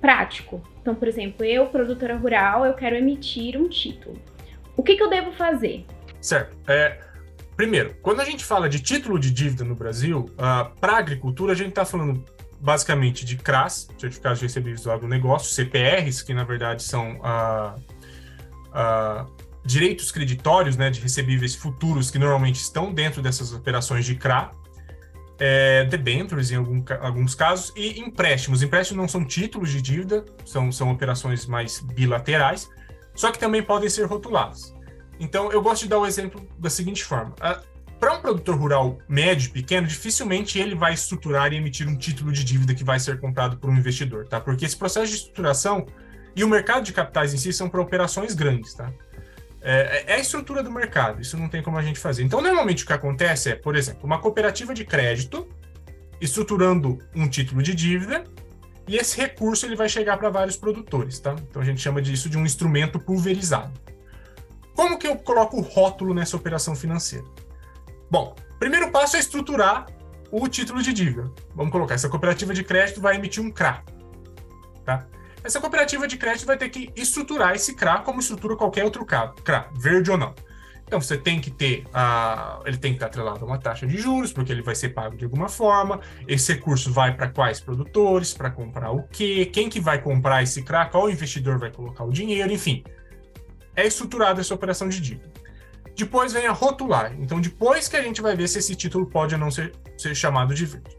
prático? 0.00 0.62
Então, 0.80 0.94
por 0.94 1.08
exemplo, 1.08 1.44
eu, 1.44 1.66
produtora 1.66 2.16
rural, 2.16 2.64
eu 2.64 2.74
quero 2.74 2.96
emitir 2.96 3.60
um 3.60 3.68
título. 3.68 4.16
O 4.76 4.82
que, 4.82 4.96
que 4.96 5.02
eu 5.02 5.10
devo 5.10 5.32
fazer? 5.32 5.84
Certo. 6.20 6.56
É, 6.68 6.98
primeiro, 7.56 7.94
quando 8.00 8.20
a 8.20 8.24
gente 8.24 8.44
fala 8.44 8.68
de 8.68 8.80
título 8.80 9.18
de 9.18 9.30
dívida 9.30 9.64
no 9.64 9.74
Brasil, 9.74 10.30
uh, 10.34 10.70
para 10.80 10.92
a 10.92 10.98
agricultura, 10.98 11.52
a 11.52 11.56
gente 11.56 11.70
está 11.70 11.84
falando 11.84 12.24
basicamente 12.60 13.24
de 13.24 13.36
CRAS, 13.36 13.88
Certificados 13.98 14.38
de 14.38 14.46
Recebíveis 14.46 14.82
do 14.82 14.90
Agronegócio, 14.90 15.52
CPRs, 15.52 16.22
que 16.22 16.34
na 16.34 16.44
verdade 16.44 16.82
são 16.82 17.18
uh, 17.18 17.78
uh, 18.70 19.30
direitos 19.64 20.10
creditórios 20.10 20.76
né, 20.76 20.90
de 20.90 21.00
recebíveis 21.00 21.54
futuros 21.54 22.10
que 22.10 22.18
normalmente 22.18 22.56
estão 22.56 22.92
dentro 22.92 23.20
dessas 23.20 23.52
operações 23.52 24.04
de 24.06 24.14
CRA, 24.14 24.52
é, 25.38 25.84
debentures 25.84 26.50
em 26.50 26.56
algum, 26.56 26.82
alguns 27.00 27.34
casos, 27.34 27.72
e 27.76 28.00
empréstimos. 28.00 28.62
Empréstimos 28.62 29.00
não 29.00 29.08
são 29.08 29.24
títulos 29.24 29.70
de 29.70 29.82
dívida, 29.82 30.24
são, 30.44 30.72
são 30.72 30.90
operações 30.90 31.46
mais 31.46 31.80
bilaterais, 31.80 32.68
só 33.14 33.30
que 33.30 33.38
também 33.38 33.62
podem 33.62 33.88
ser 33.88 34.06
rotulados. 34.06 34.74
Então, 35.18 35.50
eu 35.50 35.62
gosto 35.62 35.82
de 35.82 35.88
dar 35.88 35.98
o 35.98 36.06
exemplo 36.06 36.46
da 36.58 36.70
seguinte 36.70 37.02
forma. 37.04 37.34
Para 38.06 38.14
um 38.14 38.20
produtor 38.20 38.56
rural 38.56 38.98
médio, 39.08 39.50
pequeno, 39.50 39.84
dificilmente 39.84 40.60
ele 40.60 40.76
vai 40.76 40.94
estruturar 40.94 41.52
e 41.52 41.56
emitir 41.56 41.88
um 41.88 41.98
título 41.98 42.30
de 42.30 42.44
dívida 42.44 42.72
que 42.72 42.84
vai 42.84 43.00
ser 43.00 43.18
comprado 43.18 43.56
por 43.56 43.68
um 43.68 43.76
investidor, 43.76 44.28
tá? 44.28 44.40
Porque 44.40 44.64
esse 44.64 44.76
processo 44.76 45.08
de 45.08 45.16
estruturação 45.16 45.84
e 46.36 46.44
o 46.44 46.48
mercado 46.48 46.84
de 46.84 46.92
capitais 46.92 47.34
em 47.34 47.36
si 47.36 47.52
são 47.52 47.68
para 47.68 47.80
operações 47.80 48.32
grandes, 48.32 48.74
tá? 48.74 48.92
É, 49.60 50.04
é, 50.06 50.14
a 50.14 50.18
estrutura 50.20 50.62
do 50.62 50.70
mercado, 50.70 51.20
isso 51.20 51.36
não 51.36 51.48
tem 51.48 51.60
como 51.64 51.78
a 51.78 51.82
gente 51.82 51.98
fazer. 51.98 52.22
Então, 52.22 52.40
normalmente 52.40 52.84
o 52.84 52.86
que 52.86 52.92
acontece 52.92 53.50
é, 53.50 53.56
por 53.56 53.74
exemplo, 53.74 54.04
uma 54.04 54.20
cooperativa 54.20 54.72
de 54.72 54.84
crédito 54.84 55.48
estruturando 56.20 56.98
um 57.12 57.28
título 57.28 57.60
de 57.60 57.74
dívida 57.74 58.22
e 58.86 58.94
esse 58.94 59.20
recurso 59.20 59.66
ele 59.66 59.74
vai 59.74 59.88
chegar 59.88 60.16
para 60.16 60.30
vários 60.30 60.56
produtores, 60.56 61.18
tá? 61.18 61.34
Então 61.50 61.60
a 61.60 61.64
gente 61.64 61.80
chama 61.80 62.00
disso 62.00 62.28
de 62.28 62.38
um 62.38 62.46
instrumento 62.46 63.00
pulverizado. 63.00 63.72
Como 64.76 64.96
que 64.96 65.08
eu 65.08 65.16
coloco 65.16 65.56
o 65.56 65.60
rótulo 65.60 66.14
nessa 66.14 66.36
operação 66.36 66.76
financeira? 66.76 67.26
Bom, 68.10 68.34
primeiro 68.58 68.90
passo 68.90 69.16
é 69.16 69.20
estruturar 69.20 69.86
o 70.30 70.48
título 70.48 70.82
de 70.82 70.92
dívida. 70.92 71.30
Vamos 71.54 71.72
colocar, 71.72 71.94
essa 71.94 72.08
cooperativa 72.08 72.52
de 72.54 72.64
crédito 72.64 73.00
vai 73.00 73.16
emitir 73.16 73.42
um 73.42 73.50
CRA. 73.50 73.82
Tá? 74.84 75.06
Essa 75.42 75.60
cooperativa 75.60 76.06
de 76.06 76.16
crédito 76.16 76.46
vai 76.46 76.56
ter 76.56 76.68
que 76.68 76.92
estruturar 76.96 77.54
esse 77.54 77.74
CRA 77.74 77.98
como 77.98 78.20
estrutura 78.20 78.56
qualquer 78.56 78.84
outro 78.84 79.04
CRA, 79.04 79.70
verde 79.74 80.10
ou 80.10 80.18
não. 80.18 80.34
Então 80.86 81.00
você 81.00 81.18
tem 81.18 81.40
que 81.40 81.50
ter, 81.50 81.84
uh, 81.86 82.62
ele 82.64 82.76
tem 82.76 82.92
que 82.92 82.96
estar 82.96 83.06
atrelado 83.06 83.44
a 83.44 83.48
uma 83.48 83.58
taxa 83.58 83.86
de 83.88 83.98
juros, 83.98 84.32
porque 84.32 84.52
ele 84.52 84.62
vai 84.62 84.74
ser 84.74 84.90
pago 84.90 85.16
de 85.16 85.24
alguma 85.24 85.48
forma. 85.48 86.00
Esse 86.28 86.52
recurso 86.52 86.92
vai 86.92 87.12
para 87.16 87.28
quais 87.28 87.60
produtores, 87.60 88.32
para 88.32 88.50
comprar 88.50 88.92
o 88.92 89.02
quê, 89.08 89.46
quem 89.46 89.68
que 89.68 89.80
vai 89.80 90.00
comprar 90.00 90.44
esse 90.44 90.62
CRA, 90.62 90.86
qual 90.86 91.10
investidor 91.10 91.58
vai 91.58 91.72
colocar 91.72 92.04
o 92.04 92.12
dinheiro, 92.12 92.52
enfim. 92.52 92.84
É 93.74 93.84
estruturada 93.84 94.40
essa 94.40 94.54
operação 94.54 94.88
de 94.88 95.00
dívida. 95.00 95.28
Depois 95.96 96.32
vem 96.32 96.46
a 96.46 96.52
rotular. 96.52 97.14
Então, 97.18 97.40
depois 97.40 97.88
que 97.88 97.96
a 97.96 98.02
gente 98.02 98.20
vai 98.20 98.36
ver 98.36 98.48
se 98.48 98.58
esse 98.58 98.74
título 98.76 99.06
pode 99.06 99.34
ou 99.34 99.40
não 99.40 99.50
ser, 99.50 99.72
ser 99.96 100.14
chamado 100.14 100.54
de 100.54 100.66
verde. 100.66 100.96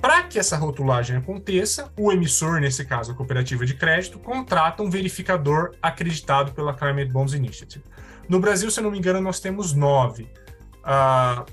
Para 0.00 0.22
que 0.22 0.38
essa 0.38 0.56
rotulagem 0.56 1.16
aconteça, 1.16 1.92
o 1.98 2.10
emissor, 2.12 2.60
nesse 2.60 2.84
caso 2.84 3.12
a 3.12 3.14
cooperativa 3.14 3.66
de 3.66 3.74
crédito, 3.74 4.18
contrata 4.18 4.82
um 4.82 4.88
verificador 4.88 5.72
acreditado 5.82 6.52
pela 6.52 6.72
Climate 6.72 7.12
Bonds 7.12 7.34
Initiative. 7.34 7.84
No 8.28 8.38
Brasil, 8.38 8.70
se 8.70 8.80
eu 8.80 8.84
não 8.84 8.90
me 8.90 8.98
engano, 8.98 9.20
nós 9.20 9.40
temos 9.40 9.74
nove. 9.74 10.30
Uh, 10.84 11.44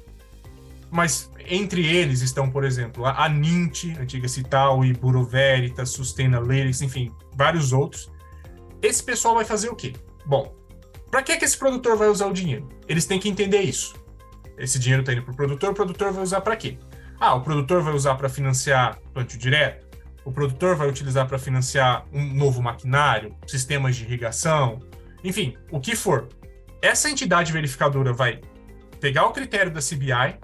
mas 0.92 1.32
entre 1.48 1.86
eles 1.86 2.22
estão, 2.22 2.50
por 2.50 2.64
exemplo, 2.64 3.06
a 3.06 3.28
Nint, 3.28 3.86
antiga 4.00 4.28
Cital, 4.28 4.86
e 4.86 4.94
Bureau 4.94 5.24
Veritas, 5.24 5.90
Sustainalytics, 5.90 6.82
enfim, 6.82 7.12
vários 7.36 7.74
outros. 7.74 8.12
Esse 8.82 9.04
pessoal 9.04 9.36
vai 9.36 9.46
fazer 9.46 9.70
o 9.70 9.76
quê? 9.76 9.94
Bom, 10.26 10.56
para 11.16 11.24
que, 11.24 11.38
que 11.38 11.46
esse 11.46 11.58
produtor 11.58 11.96
vai 11.96 12.10
usar 12.10 12.26
o 12.26 12.34
dinheiro? 12.34 12.68
Eles 12.90 13.06
têm 13.06 13.18
que 13.18 13.30
entender 13.30 13.62
isso. 13.62 13.96
Esse 14.58 14.78
dinheiro 14.78 15.02
está 15.02 15.14
indo 15.14 15.22
para 15.22 15.32
o 15.32 15.36
produtor, 15.38 15.72
o 15.72 15.74
produtor 15.74 16.12
vai 16.12 16.22
usar 16.22 16.42
para 16.42 16.58
quê? 16.58 16.78
Ah, 17.18 17.36
o 17.36 17.42
produtor 17.42 17.82
vai 17.82 17.94
usar 17.94 18.16
para 18.16 18.28
financiar 18.28 19.00
plantio 19.14 19.40
direto? 19.40 19.88
O 20.26 20.32
produtor 20.34 20.76
vai 20.76 20.90
utilizar 20.90 21.26
para 21.26 21.40
financiar 21.40 22.06
um 22.12 22.22
novo 22.34 22.62
maquinário, 22.62 23.34
sistemas 23.48 23.96
de 23.96 24.04
irrigação, 24.04 24.82
enfim, 25.24 25.56
o 25.72 25.80
que 25.80 25.96
for. 25.96 26.28
Essa 26.82 27.10
entidade 27.10 27.50
verificadora 27.54 28.12
vai 28.12 28.42
pegar 29.00 29.26
o 29.26 29.32
critério 29.32 29.72
da 29.72 29.80
CBI 29.80 30.38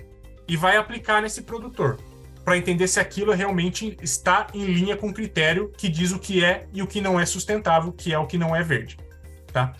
e 0.47 0.55
vai 0.55 0.77
aplicar 0.77 1.21
nesse 1.21 1.41
produtor 1.41 1.97
para 2.45 2.57
entender 2.57 2.87
se 2.87 2.97
aquilo 2.97 3.33
realmente 3.33 3.97
está 4.01 4.47
em 4.53 4.63
linha 4.63 4.95
com 4.95 5.09
o 5.09 5.13
critério 5.13 5.69
que 5.77 5.89
diz 5.89 6.13
o 6.13 6.19
que 6.19 6.45
é 6.45 6.65
e 6.71 6.81
o 6.81 6.87
que 6.87 7.01
não 7.01 7.19
é 7.19 7.25
sustentável, 7.25 7.91
que 7.91 8.13
é 8.13 8.17
o 8.17 8.25
que 8.25 8.37
não 8.37 8.55
é 8.55 8.63
verde, 8.63 8.95
tá? 9.51 9.73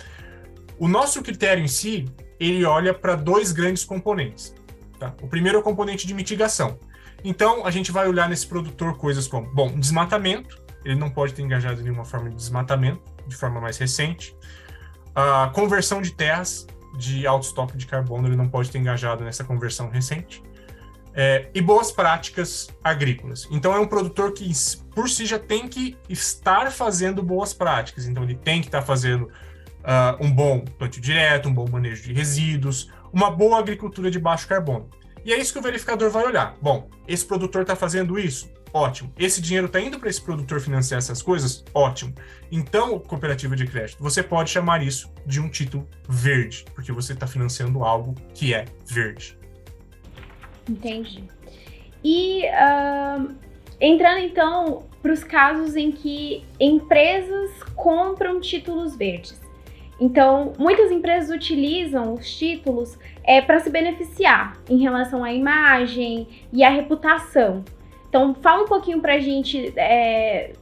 O 0.82 0.88
nosso 0.88 1.22
critério 1.22 1.64
em 1.64 1.68
si, 1.68 2.12
ele 2.40 2.66
olha 2.66 2.92
para 2.92 3.14
dois 3.14 3.52
grandes 3.52 3.84
componentes. 3.84 4.52
Tá? 4.98 5.14
O 5.22 5.28
primeiro 5.28 5.60
é 5.60 5.62
o 5.62 5.64
componente 5.64 6.08
de 6.08 6.14
mitigação. 6.16 6.80
Então, 7.24 7.68
a 7.68 7.70
gente 7.70 7.92
vai 7.92 8.08
olhar 8.08 8.28
nesse 8.28 8.48
produtor 8.48 8.98
coisas 8.98 9.28
como, 9.28 9.48
bom, 9.54 9.80
desmatamento, 9.80 10.60
ele 10.84 10.96
não 10.96 11.08
pode 11.08 11.36
ter 11.36 11.44
engajado 11.44 11.82
em 11.82 11.84
nenhuma 11.84 12.04
forma 12.04 12.32
de 12.32 12.36
desmatamento, 12.36 13.00
de 13.28 13.36
forma 13.36 13.62
mais 13.62 13.78
recente. 13.78 14.36
A 15.14 15.52
conversão 15.54 16.02
de 16.02 16.14
terras 16.14 16.66
de 16.98 17.28
alto 17.28 17.44
estoque 17.44 17.78
de 17.78 17.86
carbono, 17.86 18.28
ele 18.28 18.36
não 18.36 18.50
pode 18.50 18.72
ter 18.72 18.80
engajado 18.80 19.24
nessa 19.24 19.44
conversão 19.44 19.88
recente. 19.88 20.42
É, 21.14 21.48
e 21.54 21.62
boas 21.62 21.92
práticas 21.92 22.70
agrícolas. 22.84 23.48
Então, 23.52 23.72
é 23.72 23.80
um 23.80 23.86
produtor 23.86 24.34
que, 24.34 24.52
por 24.96 25.08
si, 25.08 25.28
já 25.28 25.38
tem 25.38 25.68
que 25.68 25.96
estar 26.10 26.72
fazendo 26.72 27.22
boas 27.22 27.54
práticas. 27.54 28.08
Então, 28.08 28.24
ele 28.24 28.34
tem 28.34 28.62
que 28.62 28.68
estar 28.68 28.82
fazendo 28.82 29.30
uh, 29.82 30.24
um 30.24 30.32
bom 30.32 30.64
plantio 30.78 31.02
direto, 31.02 31.50
um 31.50 31.54
bom 31.54 31.68
manejo 31.70 32.04
de 32.04 32.14
resíduos, 32.14 32.92
uma 33.12 33.30
boa 33.30 33.60
agricultura 33.60 34.10
de 34.10 34.20
baixo 34.20 34.48
carbono. 34.48 34.90
E 35.24 35.34
é 35.34 35.40
isso 35.40 35.54
que 35.54 35.60
o 35.60 35.62
verificador 35.62 36.10
vai 36.10 36.26
olhar. 36.26 36.56
Bom, 36.62 36.90
esse 37.08 37.26
produtor 37.26 37.62
está 37.62 37.76
fazendo 37.76 38.18
isso? 38.18 38.50
Ótimo. 38.74 39.12
Esse 39.20 39.42
dinheiro 39.42 39.68
está 39.68 39.80
indo 39.80 40.00
para 40.00 40.10
esse 40.10 40.22
produtor 40.22 40.62
financiar 40.62 40.98
essas 40.98 41.22
coisas? 41.22 41.64
Ótimo. 41.74 42.14
Então, 42.52 42.98
cooperativa 43.00 43.56
de 43.56 43.68
crédito, 43.68 44.02
você 44.02 44.24
pode 44.24 44.50
chamar 44.50 44.82
isso 44.82 45.12
de 45.26 45.40
um 45.40 45.50
título 45.50 45.88
verde, 46.08 46.66
porque 46.74 46.92
você 46.92 47.14
está 47.14 47.28
financiando 47.28 47.84
algo 47.84 48.16
que 48.34 48.54
é 48.54 48.66
verde. 48.86 49.38
Entendi. 50.70 51.24
E 52.04 52.46
uh, 52.46 53.36
entrando 53.80 54.20
então 54.20 54.90
para 55.02 55.12
os 55.12 55.24
casos 55.24 55.76
em 55.76 55.92
que 55.92 56.46
empresas 56.60 57.52
compram 57.76 58.40
títulos 58.40 58.96
verdes. 58.96 59.40
Então, 60.02 60.54
muitas 60.58 60.92
empresas 60.92 61.30
utilizam 61.30 62.16
os 62.16 62.28
títulos 62.36 62.98
é, 63.24 63.40
para 63.40 63.60
se 63.60 63.70
beneficiar 63.70 64.58
em 64.68 64.80
relação 64.80 65.24
à 65.24 65.32
imagem 65.32 66.28
e 66.52 66.64
à 66.64 66.70
reputação. 66.72 67.64
Então, 68.10 68.34
fala 68.42 68.64
um 68.64 68.68
pouquinho 68.68 69.00
para 69.00 69.14
a 69.14 69.20
gente 69.20 69.72
é, 69.78 70.54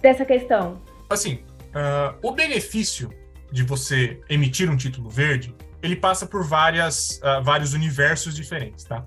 dessa 0.00 0.24
questão. 0.24 0.80
Assim, 1.10 1.34
uh, 1.74 2.16
o 2.22 2.32
benefício 2.32 3.10
de 3.52 3.62
você 3.62 4.18
emitir 4.30 4.70
um 4.70 4.76
título 4.78 5.10
verde, 5.10 5.54
ele 5.82 5.94
passa 5.94 6.24
por 6.24 6.42
várias, 6.42 7.20
uh, 7.22 7.44
vários 7.44 7.74
universos 7.74 8.34
diferentes, 8.34 8.84
tá? 8.84 9.04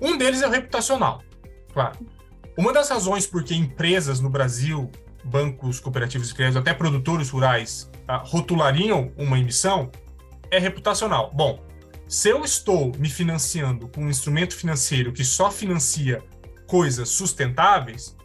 Um 0.00 0.18
deles 0.18 0.42
é 0.42 0.48
o 0.48 0.50
reputacional, 0.50 1.22
claro. 1.72 1.98
Uma 2.58 2.72
das 2.72 2.90
razões 2.90 3.28
por 3.28 3.44
que 3.44 3.54
empresas 3.54 4.18
no 4.20 4.28
Brasil, 4.28 4.90
bancos 5.22 5.78
cooperativos 5.78 6.28
de 6.28 6.34
crédito, 6.34 6.58
até 6.58 6.74
produtores 6.74 7.30
rurais, 7.30 7.89
rotulariam 8.18 9.12
uma 9.16 9.38
emissão 9.38 9.90
é 10.50 10.58
reputacional. 10.58 11.30
Bom, 11.32 11.64
se 12.08 12.28
eu 12.28 12.44
estou 12.44 12.92
me 12.98 13.08
financiando 13.08 13.88
com 13.88 14.02
um 14.02 14.10
instrumento 14.10 14.56
financeiro 14.56 15.12
que 15.12 15.24
só 15.24 15.50
financia 15.50 16.22
coisas 16.66 17.08
sustentáveis, 17.08 18.16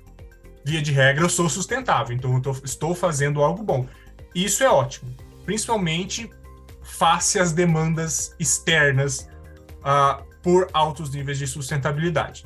via 0.64 0.82
de 0.82 0.92
regra 0.92 1.24
eu 1.24 1.30
sou 1.30 1.48
sustentável, 1.48 2.16
então 2.16 2.34
eu 2.34 2.42
tô, 2.42 2.52
estou 2.64 2.96
fazendo 2.96 3.44
algo 3.44 3.64
bom. 3.64 3.88
Isso 4.34 4.64
é 4.64 4.70
ótimo, 4.70 5.16
principalmente 5.46 6.30
face 6.82 7.40
às 7.40 7.52
demandas 7.52 8.36
externas 8.40 9.30
uh, 9.82 10.24
por 10.42 10.68
altos 10.74 11.12
níveis 11.12 11.38
de 11.38 11.48
sustentabilidade. 11.48 12.46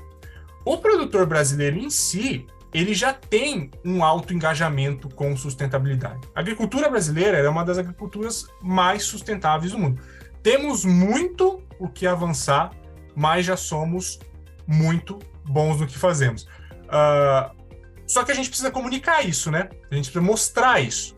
O 0.66 0.78
produtor 0.78 1.26
brasileiro 1.26 1.78
em 1.78 1.90
si, 1.90 2.46
ele 2.74 2.94
já 2.94 3.14
tem 3.14 3.72
um 3.84 4.04
alto 4.04 4.34
engajamento 4.34 5.10
com 5.10 5.36
sustentabilidade. 5.36 6.28
A 6.36 6.40
agricultura 6.40 6.90
brasileira 6.90 7.38
é 7.38 7.50
uma 7.50 7.64
das 7.64 7.78
agriculturas 7.78 8.48
mais 8.62 9.04
sustentáveis 9.04 9.72
do 9.72 9.80
mundo. 9.80 10.02
Temos 10.44 10.86
muito 10.86 11.64
o 11.80 11.88
que 11.88 12.06
avançar, 12.06 12.72
mas 13.16 13.46
já 13.46 13.58
somos 13.58 14.20
muito 14.68 15.20
bons 15.46 15.80
no 15.80 15.88
que 15.88 15.98
fazemos. 15.98 16.44
Uh, 16.86 17.58
Só 18.06 18.24
que 18.24 18.32
a 18.32 18.36
gente 18.36 18.50
precisa 18.50 18.72
comunicar 18.72 19.24
isso, 19.24 19.52
né? 19.52 19.70
A 19.92 19.96
gente 19.96 20.06
precisa 20.06 20.22
mostrar 20.22 20.80
isso. 20.80 21.16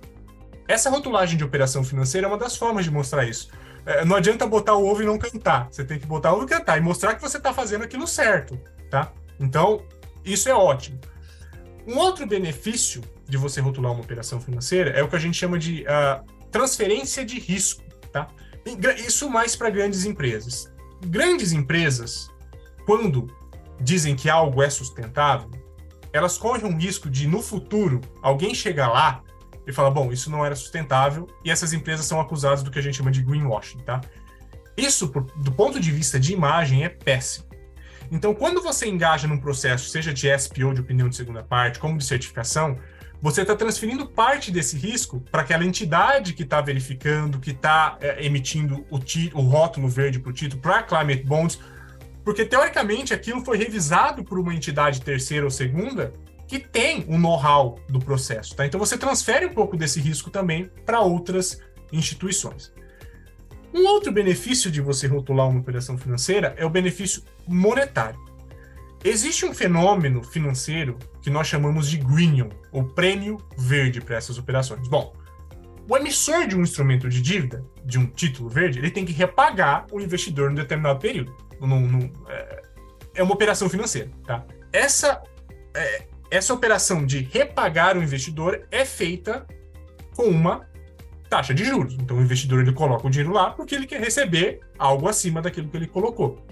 Essa 0.67 0.89
rotulagem 0.89 1.38
de 1.38 1.43
operação 1.43 1.84
financeira 1.84 2.27
é 2.27 2.29
uma 2.29 2.38
das 2.38 2.55
formas 2.55 2.86
de 2.86 2.91
mostrar 2.91 3.25
isso. 3.25 3.50
É, 3.86 4.05
não 4.05 4.15
adianta 4.15 4.46
botar 4.46 4.75
o 4.75 4.86
ovo 4.86 5.01
e 5.01 5.05
não 5.05 5.17
cantar. 5.17 5.67
Você 5.72 5.84
tem 5.84 5.98
que 6.00 6.05
botar 6.05 6.31
o 6.34 6.36
ovo 6.36 6.46
e 6.46 6.48
cantar 6.48 6.77
e 6.77 6.81
mostrar 6.81 7.15
que 7.15 7.22
você 7.22 7.38
está 7.38 7.53
fazendo 7.53 7.84
aquilo 7.84 8.05
certo, 8.05 8.60
tá? 8.89 9.12
Então, 9.39 9.84
isso 10.24 10.50
é 10.50 10.53
ótimo. 10.53 11.00
Um 11.88 11.97
outro 11.97 12.25
benefício 12.25 13.01
de 13.27 13.38
você 13.38 13.59
rotular 13.59 13.91
uma 13.91 14.01
operação 14.01 14.39
financeira 14.39 14.91
é 14.91 15.03
o 15.03 15.07
que 15.07 15.15
a 15.15 15.19
gente 15.19 15.38
chama 15.38 15.57
de 15.57 15.83
uh, 15.83 16.23
transferência 16.51 17.25
de 17.25 17.39
risco, 17.39 17.83
tá? 18.11 18.27
Isso 18.97 19.29
mais 19.29 19.55
para 19.55 19.69
grandes 19.69 20.05
empresas. 20.05 20.71
Grandes 21.05 21.51
empresas, 21.51 22.29
quando 22.85 23.27
dizem 23.79 24.15
que 24.15 24.29
algo 24.29 24.61
é 24.61 24.69
sustentável, 24.69 25.50
elas 26.13 26.38
correm 26.38 26.65
um 26.65 26.77
risco 26.77 27.09
de, 27.09 27.27
no 27.27 27.41
futuro, 27.41 28.01
alguém 28.21 28.53
chegar 28.53 28.89
lá 28.89 29.23
e 29.65 29.71
falar, 29.71 29.91
bom, 29.91 30.11
isso 30.11 30.29
não 30.29 30.45
era 30.45 30.55
sustentável, 30.55 31.27
e 31.43 31.50
essas 31.50 31.73
empresas 31.73 32.05
são 32.05 32.19
acusadas 32.19 32.61
do 32.63 32.69
que 32.69 32.77
a 32.77 32.81
gente 32.81 32.97
chama 32.97 33.11
de 33.11 33.23
greenwashing, 33.23 33.79
tá? 33.79 34.01
Isso, 34.75 35.07
do 35.38 35.51
ponto 35.51 35.79
de 35.79 35.91
vista 35.91 36.19
de 36.19 36.33
imagem, 36.33 36.83
é 36.83 36.89
péssimo. 36.89 37.50
Então, 38.11 38.35
quando 38.35 38.61
você 38.61 38.87
engaja 38.87 39.25
num 39.25 39.39
processo, 39.39 39.89
seja 39.89 40.13
de 40.13 40.27
SPO, 40.37 40.73
de 40.73 40.81
opinião 40.81 41.07
de 41.07 41.15
segunda 41.15 41.41
parte, 41.41 41.79
como 41.79 41.97
de 41.97 42.03
certificação, 42.03 42.77
você 43.21 43.43
está 43.43 43.55
transferindo 43.55 44.05
parte 44.05 44.51
desse 44.51 44.77
risco 44.77 45.21
para 45.31 45.43
aquela 45.43 45.63
entidade 45.63 46.33
que 46.33 46.43
está 46.43 46.59
verificando, 46.59 47.39
que 47.39 47.51
está 47.51 47.97
é, 48.01 48.25
emitindo 48.25 48.85
o, 48.89 48.99
o, 49.35 49.41
rótulo 49.41 49.87
verde 49.87 50.19
para 50.19 50.29
o 50.29 50.33
título, 50.33 50.61
para 50.61 50.83
Climate 50.83 51.23
Bonds, 51.23 51.59
porque 52.25 52.43
teoricamente 52.43 53.13
aquilo 53.13 53.45
foi 53.45 53.57
revisado 53.57 54.23
por 54.23 54.37
uma 54.37 54.53
entidade 54.53 55.01
terceira 55.01 55.45
ou 55.45 55.51
segunda 55.51 56.11
que 56.47 56.59
tem 56.59 57.05
um 57.07 57.17
know-how 57.17 57.79
do 57.87 57.99
processo. 57.99 58.53
Tá? 58.55 58.65
Então 58.65 58.79
você 58.79 58.97
transfere 58.97 59.45
um 59.45 59.53
pouco 59.53 59.77
desse 59.77 60.01
risco 60.01 60.29
também 60.29 60.69
para 60.85 60.99
outras 60.99 61.61
instituições. 61.93 62.73
Um 63.73 63.87
outro 63.87 64.11
benefício 64.11 64.69
de 64.69 64.81
você 64.81 65.07
rotular 65.07 65.47
uma 65.47 65.59
operação 65.59 65.97
financeira 65.97 66.53
é 66.57 66.65
o 66.65 66.69
benefício 66.69 67.23
monetário. 67.47 68.19
Existe 69.03 69.45
um 69.45 69.53
fenômeno 69.53 70.23
financeiro 70.23 70.97
que 71.21 71.29
nós 71.29 71.47
chamamos 71.47 71.89
de 71.89 71.97
greenium, 71.97 72.49
ou 72.71 72.83
prêmio 72.83 73.37
verde 73.57 74.01
para 74.01 74.17
essas 74.17 74.37
operações. 74.37 74.87
Bom, 74.87 75.13
o 75.89 75.97
emissor 75.97 76.45
de 76.47 76.55
um 76.55 76.61
instrumento 76.61 77.09
de 77.09 77.21
dívida, 77.21 77.65
de 77.83 77.97
um 77.97 78.05
título 78.05 78.49
verde, 78.49 78.79
ele 78.79 78.91
tem 78.91 79.03
que 79.03 79.11
repagar 79.11 79.87
o 79.91 79.99
investidor 79.99 80.51
em 80.51 80.55
determinado 80.55 80.99
período. 80.99 81.35
Num, 81.59 81.87
num, 81.87 82.13
é, 82.27 82.61
é, 83.15 83.23
uma 83.23 83.33
operação 83.33 83.69
financeira, 83.69 84.09
tá? 84.25 84.45
Essa, 84.71 85.21
é, 85.75 86.07
essa 86.29 86.53
operação 86.53 87.05
de 87.05 87.19
repagar 87.19 87.97
o 87.97 88.03
investidor 88.03 88.67
é 88.71 88.85
feita 88.85 89.45
com 90.15 90.23
uma 90.23 90.67
taxa 91.31 91.53
de 91.53 91.63
juros. 91.63 91.93
Então 91.93 92.17
o 92.17 92.21
investidor 92.21 92.59
ele 92.59 92.73
coloca 92.73 93.07
o 93.07 93.09
dinheiro 93.09 93.31
lá 93.31 93.51
porque 93.51 93.73
ele 93.73 93.88
quer 93.88 94.01
receber 94.01 94.59
algo 94.77 95.07
acima 95.07 95.41
daquilo 95.41 95.69
que 95.69 95.77
ele 95.77 95.88
colocou. 95.88 96.45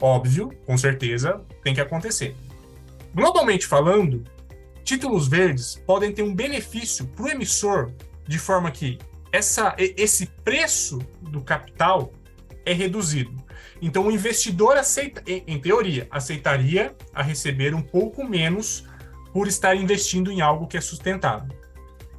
Óbvio, 0.00 0.50
com 0.64 0.76
certeza, 0.78 1.42
tem 1.62 1.74
que 1.74 1.82
acontecer. 1.82 2.34
Globalmente 3.14 3.66
falando, 3.66 4.24
títulos 4.82 5.28
verdes 5.28 5.76
podem 5.86 6.10
ter 6.10 6.22
um 6.22 6.34
benefício 6.34 7.06
para 7.08 7.26
o 7.26 7.28
emissor 7.28 7.92
de 8.26 8.38
forma 8.38 8.70
que 8.70 8.98
essa, 9.30 9.76
esse 9.78 10.26
preço 10.42 10.98
do 11.20 11.42
capital 11.42 12.10
é 12.64 12.72
reduzido. 12.72 13.36
Então 13.82 14.06
o 14.06 14.10
investidor 14.10 14.78
aceita, 14.78 15.22
em 15.26 15.60
teoria, 15.60 16.08
aceitaria 16.10 16.96
a 17.12 17.22
receber 17.22 17.74
um 17.74 17.82
pouco 17.82 18.24
menos 18.26 18.86
por 19.30 19.46
estar 19.46 19.74
investindo 19.74 20.32
em 20.32 20.40
algo 20.40 20.66
que 20.66 20.78
é 20.78 20.80
sustentável. 20.80 21.61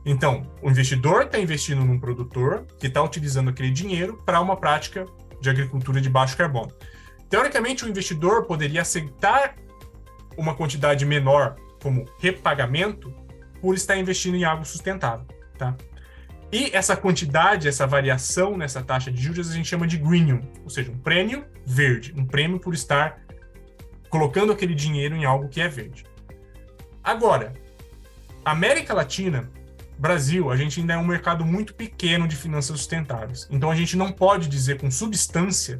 Então, 0.05 0.45
o 0.61 0.69
investidor 0.69 1.23
está 1.23 1.39
investindo 1.39 1.83
num 1.83 1.99
produtor 1.99 2.65
que 2.77 2.87
está 2.87 3.01
utilizando 3.01 3.49
aquele 3.49 3.71
dinheiro 3.71 4.21
para 4.25 4.41
uma 4.41 4.57
prática 4.57 5.05
de 5.39 5.49
agricultura 5.49 6.01
de 6.01 6.09
baixo 6.09 6.35
carbono. 6.35 6.71
Teoricamente, 7.29 7.85
o 7.85 7.89
investidor 7.89 8.45
poderia 8.45 8.81
aceitar 8.81 9.55
uma 10.37 10.53
quantidade 10.55 11.05
menor 11.05 11.55
como 11.81 12.05
repagamento 12.19 13.13
por 13.61 13.75
estar 13.75 13.97
investindo 13.97 14.35
em 14.35 14.43
algo 14.43 14.65
sustentável, 14.65 15.25
tá? 15.57 15.75
E 16.51 16.69
essa 16.71 16.95
quantidade, 16.95 17.67
essa 17.67 17.87
variação 17.87 18.55
nessa 18.57 18.83
taxa 18.83 19.11
de 19.11 19.21
juros 19.21 19.49
a 19.49 19.53
gente 19.53 19.67
chama 19.67 19.87
de 19.87 19.97
greenium, 19.97 20.41
ou 20.63 20.69
seja, 20.69 20.91
um 20.91 20.97
prêmio 20.97 21.45
verde, 21.65 22.13
um 22.15 22.25
prêmio 22.25 22.59
por 22.59 22.73
estar 22.73 23.19
colocando 24.07 24.51
aquele 24.51 24.75
dinheiro 24.75 25.15
em 25.15 25.25
algo 25.25 25.49
que 25.49 25.59
é 25.59 25.67
verde. 25.67 26.05
Agora, 27.03 27.53
América 28.45 28.93
Latina 28.93 29.49
Brasil, 29.97 30.51
a 30.51 30.57
gente 30.57 30.79
ainda 30.79 30.93
é 30.93 30.97
um 30.97 31.05
mercado 31.05 31.45
muito 31.45 31.73
pequeno 31.73 32.27
de 32.27 32.35
finanças 32.35 32.77
sustentáveis. 32.77 33.47
Então 33.49 33.69
a 33.69 33.75
gente 33.75 33.95
não 33.95 34.11
pode 34.11 34.47
dizer 34.47 34.79
com 34.79 34.89
substância 34.89 35.77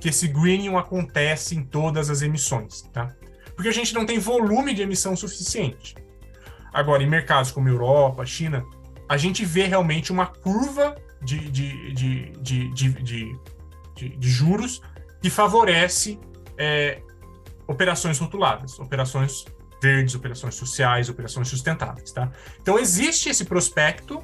que 0.00 0.08
esse 0.08 0.26
greening 0.26 0.74
acontece 0.76 1.54
em 1.54 1.62
todas 1.62 2.08
as 2.08 2.22
emissões, 2.22 2.82
tá? 2.92 3.14
Porque 3.54 3.68
a 3.68 3.72
gente 3.72 3.94
não 3.94 4.06
tem 4.06 4.18
volume 4.18 4.72
de 4.72 4.82
emissão 4.82 5.14
suficiente. 5.14 5.94
Agora, 6.72 7.02
em 7.02 7.08
mercados 7.08 7.50
como 7.50 7.68
Europa, 7.68 8.24
China, 8.24 8.64
a 9.08 9.16
gente 9.16 9.44
vê 9.44 9.64
realmente 9.66 10.10
uma 10.10 10.26
curva 10.26 10.96
de, 11.22 11.38
de, 11.50 11.92
de, 11.92 12.32
de, 12.40 12.68
de, 12.72 14.30
juros 14.30 14.80
que 15.20 15.28
favorece 15.28 16.18
é, 16.56 17.02
operações 17.66 18.18
rotuladas, 18.18 18.78
operações 18.78 19.44
verdes, 19.80 20.14
operações 20.14 20.54
sociais, 20.54 21.08
operações 21.08 21.48
sustentáveis, 21.48 22.12
tá? 22.12 22.30
Então 22.60 22.78
existe 22.78 23.28
esse 23.28 23.44
prospecto, 23.44 24.22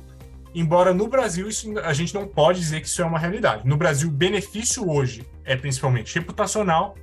embora 0.55 0.93
no 0.93 1.09
Brasil 1.09 1.49
isso, 1.49 1.79
a 1.81 1.93
gente 1.93 2.15
não 2.15 2.27
pode 2.27 2.61
dizer 2.61 2.81
que 2.81 2.87
isso 2.87 3.01
é 3.03 3.05
uma 3.05 3.19
realidade. 3.19 3.67
No 3.67 3.77
Brasil, 3.77 4.09
o 4.09 4.13
benefício 4.13 4.89
hoje 4.89 5.27
é 5.45 5.57
principalmente 5.57 6.15
reputacional 6.15 6.95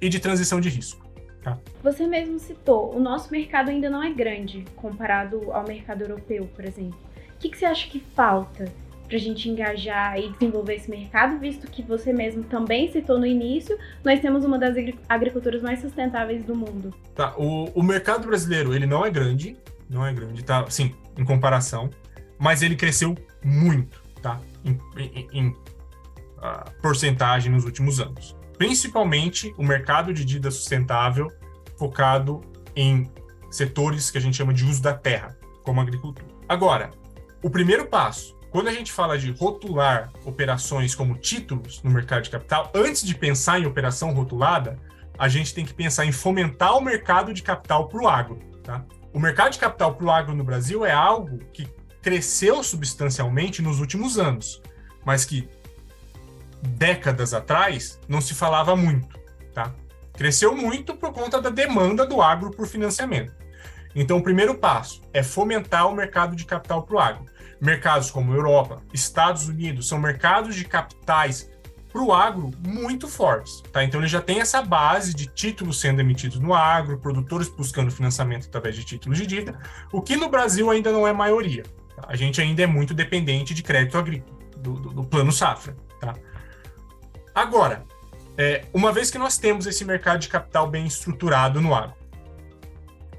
e 0.00 0.08
de 0.08 0.18
transição 0.18 0.60
de 0.60 0.68
risco. 0.68 1.02
Tá? 1.42 1.58
Você 1.82 2.06
mesmo 2.06 2.38
citou, 2.38 2.94
o 2.94 3.00
nosso 3.00 3.30
mercado 3.30 3.68
ainda 3.68 3.90
não 3.90 4.02
é 4.02 4.10
grande 4.10 4.64
comparado 4.76 5.52
ao 5.52 5.66
mercado 5.66 6.02
europeu, 6.02 6.48
por 6.54 6.64
exemplo. 6.64 6.98
O 7.34 7.38
que, 7.38 7.48
que 7.48 7.58
você 7.58 7.64
acha 7.64 7.88
que 7.88 7.98
falta 8.14 8.72
para 9.12 9.18
a 9.18 9.20
gente 9.20 9.46
engajar 9.46 10.18
e 10.18 10.32
desenvolver 10.32 10.76
esse 10.76 10.90
mercado, 10.90 11.38
visto 11.38 11.66
que 11.66 11.82
você 11.82 12.14
mesmo 12.14 12.44
também 12.44 12.90
citou 12.90 13.18
no 13.18 13.26
início, 13.26 13.78
nós 14.02 14.18
temos 14.20 14.42
uma 14.42 14.58
das 14.58 14.74
agriculturas 15.06 15.60
mais 15.60 15.82
sustentáveis 15.82 16.42
do 16.46 16.56
mundo. 16.56 16.94
Tá, 17.14 17.34
o, 17.36 17.64
o 17.78 17.82
mercado 17.82 18.26
brasileiro, 18.26 18.74
ele 18.74 18.86
não 18.86 19.04
é 19.04 19.10
grande, 19.10 19.54
não 19.90 20.06
é 20.06 20.14
grande, 20.14 20.42
tá? 20.42 20.64
Sim, 20.70 20.94
em 21.18 21.26
comparação, 21.26 21.90
mas 22.38 22.62
ele 22.62 22.74
cresceu 22.74 23.14
muito, 23.44 24.02
tá? 24.22 24.40
Em, 24.64 24.78
em, 24.96 25.28
em 25.30 25.48
uh, 25.48 26.70
porcentagem 26.80 27.52
nos 27.52 27.66
últimos 27.66 28.00
anos. 28.00 28.34
Principalmente 28.56 29.52
o 29.58 29.62
mercado 29.62 30.14
de 30.14 30.24
dívida 30.24 30.50
sustentável 30.50 31.30
focado 31.76 32.40
em 32.74 33.10
setores 33.50 34.10
que 34.10 34.16
a 34.16 34.20
gente 34.22 34.38
chama 34.38 34.54
de 34.54 34.64
uso 34.64 34.80
da 34.80 34.94
terra, 34.94 35.36
como 35.64 35.82
agricultura. 35.82 36.32
Agora, 36.48 36.90
o 37.42 37.50
primeiro 37.50 37.86
passo 37.86 38.40
quando 38.52 38.68
a 38.68 38.72
gente 38.72 38.92
fala 38.92 39.16
de 39.16 39.32
rotular 39.32 40.12
operações 40.26 40.94
como 40.94 41.16
títulos 41.16 41.82
no 41.82 41.90
mercado 41.90 42.22
de 42.22 42.30
capital, 42.30 42.70
antes 42.74 43.02
de 43.02 43.14
pensar 43.14 43.58
em 43.58 43.64
operação 43.64 44.12
rotulada, 44.12 44.78
a 45.18 45.26
gente 45.26 45.54
tem 45.54 45.64
que 45.64 45.72
pensar 45.72 46.04
em 46.04 46.12
fomentar 46.12 46.76
o 46.76 46.80
mercado 46.82 47.32
de 47.32 47.42
capital 47.42 47.88
para 47.88 48.02
o 48.02 48.06
agro. 48.06 48.38
Tá? 48.62 48.84
O 49.10 49.18
mercado 49.18 49.52
de 49.52 49.58
capital 49.58 49.94
para 49.94 50.04
o 50.04 50.10
agro 50.10 50.34
no 50.34 50.44
Brasil 50.44 50.84
é 50.84 50.92
algo 50.92 51.38
que 51.50 51.66
cresceu 52.02 52.62
substancialmente 52.62 53.62
nos 53.62 53.80
últimos 53.80 54.18
anos, 54.18 54.60
mas 55.02 55.24
que 55.24 55.48
décadas 56.60 57.32
atrás 57.32 57.98
não 58.06 58.20
se 58.20 58.34
falava 58.34 58.76
muito. 58.76 59.18
Tá? 59.54 59.72
Cresceu 60.12 60.54
muito 60.54 60.94
por 60.94 61.10
conta 61.14 61.40
da 61.40 61.48
demanda 61.48 62.04
do 62.04 62.20
agro 62.20 62.50
por 62.50 62.66
financiamento. 62.66 63.34
Então, 63.94 64.18
o 64.18 64.22
primeiro 64.22 64.54
passo 64.54 65.00
é 65.10 65.22
fomentar 65.22 65.88
o 65.88 65.94
mercado 65.94 66.36
de 66.36 66.44
capital 66.44 66.82
para 66.82 66.96
o 66.96 66.98
agro 66.98 67.31
mercados 67.62 68.10
como 68.10 68.34
Europa, 68.34 68.82
Estados 68.92 69.46
Unidos, 69.46 69.86
são 69.86 69.96
mercados 69.96 70.56
de 70.56 70.64
capitais 70.64 71.48
para 71.92 72.02
o 72.02 72.12
agro 72.12 72.50
muito 72.66 73.06
fortes. 73.06 73.60
Tá? 73.72 73.84
Então 73.84 74.00
ele 74.00 74.08
já 74.08 74.20
tem 74.20 74.40
essa 74.40 74.60
base 74.60 75.14
de 75.14 75.26
títulos 75.26 75.78
sendo 75.78 76.00
emitidos 76.00 76.40
no 76.40 76.52
agro, 76.52 76.98
produtores 76.98 77.48
buscando 77.48 77.92
financiamento 77.92 78.48
através 78.48 78.74
de 78.74 78.84
títulos 78.84 79.16
de 79.16 79.26
dívida, 79.28 79.60
o 79.92 80.02
que 80.02 80.16
no 80.16 80.28
Brasil 80.28 80.68
ainda 80.72 80.90
não 80.90 81.06
é 81.06 81.12
maioria. 81.12 81.62
Tá? 81.94 82.02
A 82.08 82.16
gente 82.16 82.40
ainda 82.40 82.62
é 82.64 82.66
muito 82.66 82.92
dependente 82.92 83.54
de 83.54 83.62
crédito 83.62 83.96
agrícola, 83.96 84.36
do, 84.56 84.72
do, 84.74 84.88
do 84.94 85.04
plano 85.04 85.30
safra. 85.30 85.76
Tá? 86.00 86.14
Agora, 87.32 87.84
é, 88.36 88.64
uma 88.74 88.90
vez 88.90 89.08
que 89.08 89.18
nós 89.18 89.38
temos 89.38 89.66
esse 89.66 89.84
mercado 89.84 90.18
de 90.18 90.28
capital 90.28 90.68
bem 90.68 90.84
estruturado 90.84 91.60
no 91.60 91.72
agro, 91.72 91.94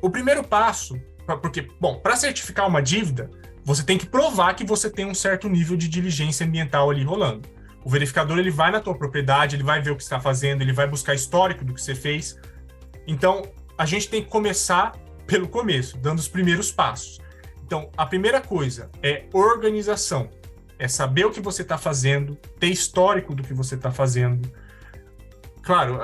o 0.02 0.10
primeiro 0.10 0.44
passo, 0.44 1.00
porque, 1.42 1.70
bom, 1.80 2.00
para 2.00 2.18
certificar 2.18 2.68
uma 2.68 2.82
dívida, 2.82 3.30
você 3.64 3.84
tem 3.84 3.98
que 3.98 4.06
provar 4.06 4.54
que 4.56 4.66
você 4.66 4.90
tem 4.90 5.06
um 5.06 5.14
certo 5.14 5.48
nível 5.48 5.78
de 5.78 5.88
diligência 5.88 6.46
ambiental 6.46 6.90
ali 6.90 7.04
rolando. 7.04 7.48
O 7.84 7.90
verificador 7.90 8.38
ele 8.38 8.52
vai 8.52 8.72
na 8.72 8.80
tua 8.80 8.96
propriedade, 8.96 9.56
ele 9.56 9.64
vai 9.64 9.82
ver 9.82 9.92
o 9.92 9.96
que 9.96 10.04
está 10.04 10.20
fazendo, 10.20 10.62
ele 10.62 10.74
vai 10.74 10.88
buscar 10.88 11.14
histórico 11.14 11.66
do 11.66 11.74
que 11.74 11.82
você 11.82 11.96
fez. 11.96 12.38
Então, 13.08 13.44
a 13.78 13.86
gente 13.86 14.10
tem 14.10 14.24
que 14.24 14.30
começar 14.30 14.94
pelo 15.26 15.48
começo, 15.48 15.98
dando 15.98 16.20
os 16.20 16.28
primeiros 16.28 16.72
passos. 16.72 17.20
Então, 17.66 17.90
a 17.98 18.06
primeira 18.06 18.40
coisa 18.40 18.90
é 19.02 19.26
organização. 19.34 20.30
É 20.78 20.88
saber 20.88 21.26
o 21.26 21.32
que 21.32 21.42
você 21.42 21.62
está 21.62 21.78
fazendo, 21.78 22.36
ter 22.60 22.68
histórico 22.68 23.34
do 23.34 23.44
que 23.44 23.54
você 23.54 23.76
está 23.76 23.92
fazendo. 23.92 24.52
Claro, 25.62 26.00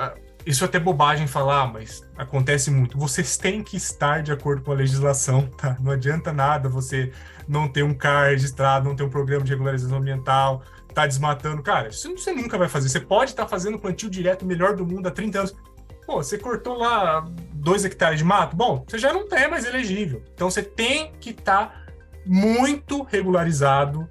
isso 0.49 0.63
é 0.63 0.65
até 0.65 0.79
bobagem 0.79 1.27
falar, 1.27 1.71
mas 1.71 2.03
acontece 2.17 2.71
muito. 2.71 2.97
Vocês 2.97 3.37
têm 3.37 3.61
que 3.61 3.77
estar 3.77 4.23
de 4.23 4.31
acordo 4.31 4.63
com 4.63 4.71
a 4.71 4.73
legislação, 4.73 5.45
tá? 5.45 5.77
Não 5.79 5.91
adianta 5.91 6.33
nada 6.33 6.67
você 6.67 7.11
não 7.47 7.67
ter 7.67 7.83
um 7.83 7.93
CAR 7.93 8.29
registrado, 8.29 8.89
não 8.89 8.95
ter 8.95 9.03
um 9.03 9.11
programa 9.11 9.45
de 9.45 9.51
regularização 9.51 9.99
ambiental, 9.99 10.63
tá 10.91 11.05
desmatando. 11.05 11.61
Cara, 11.61 11.89
isso 11.89 12.11
você 12.17 12.33
nunca 12.33 12.57
vai 12.57 12.67
fazer. 12.67 12.89
Você 12.89 12.99
pode 12.99 13.29
estar 13.29 13.43
tá 13.43 13.47
fazendo 13.47 13.77
plantio 13.77 14.09
direto 14.09 14.43
melhor 14.43 14.75
do 14.75 14.83
mundo 14.83 15.05
há 15.05 15.11
30 15.11 15.37
anos. 15.37 15.55
Pô, 16.03 16.23
você 16.23 16.35
cortou 16.35 16.75
lá 16.75 17.23
dois 17.53 17.85
hectares 17.85 18.17
de 18.17 18.25
mato? 18.25 18.55
Bom, 18.55 18.83
você 18.87 18.97
já 18.97 19.13
não 19.13 19.27
é 19.31 19.47
mais 19.47 19.65
elegível. 19.65 20.23
Então 20.33 20.49
você 20.49 20.63
tem 20.63 21.11
que 21.19 21.29
estar 21.29 21.67
tá 21.67 21.85
muito 22.25 23.03
regularizado, 23.03 24.09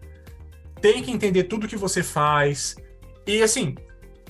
tem 0.81 1.03
que 1.03 1.11
entender 1.11 1.45
tudo 1.45 1.67
que 1.67 1.77
você 1.77 2.01
faz. 2.01 2.77
E 3.27 3.43
assim, 3.43 3.75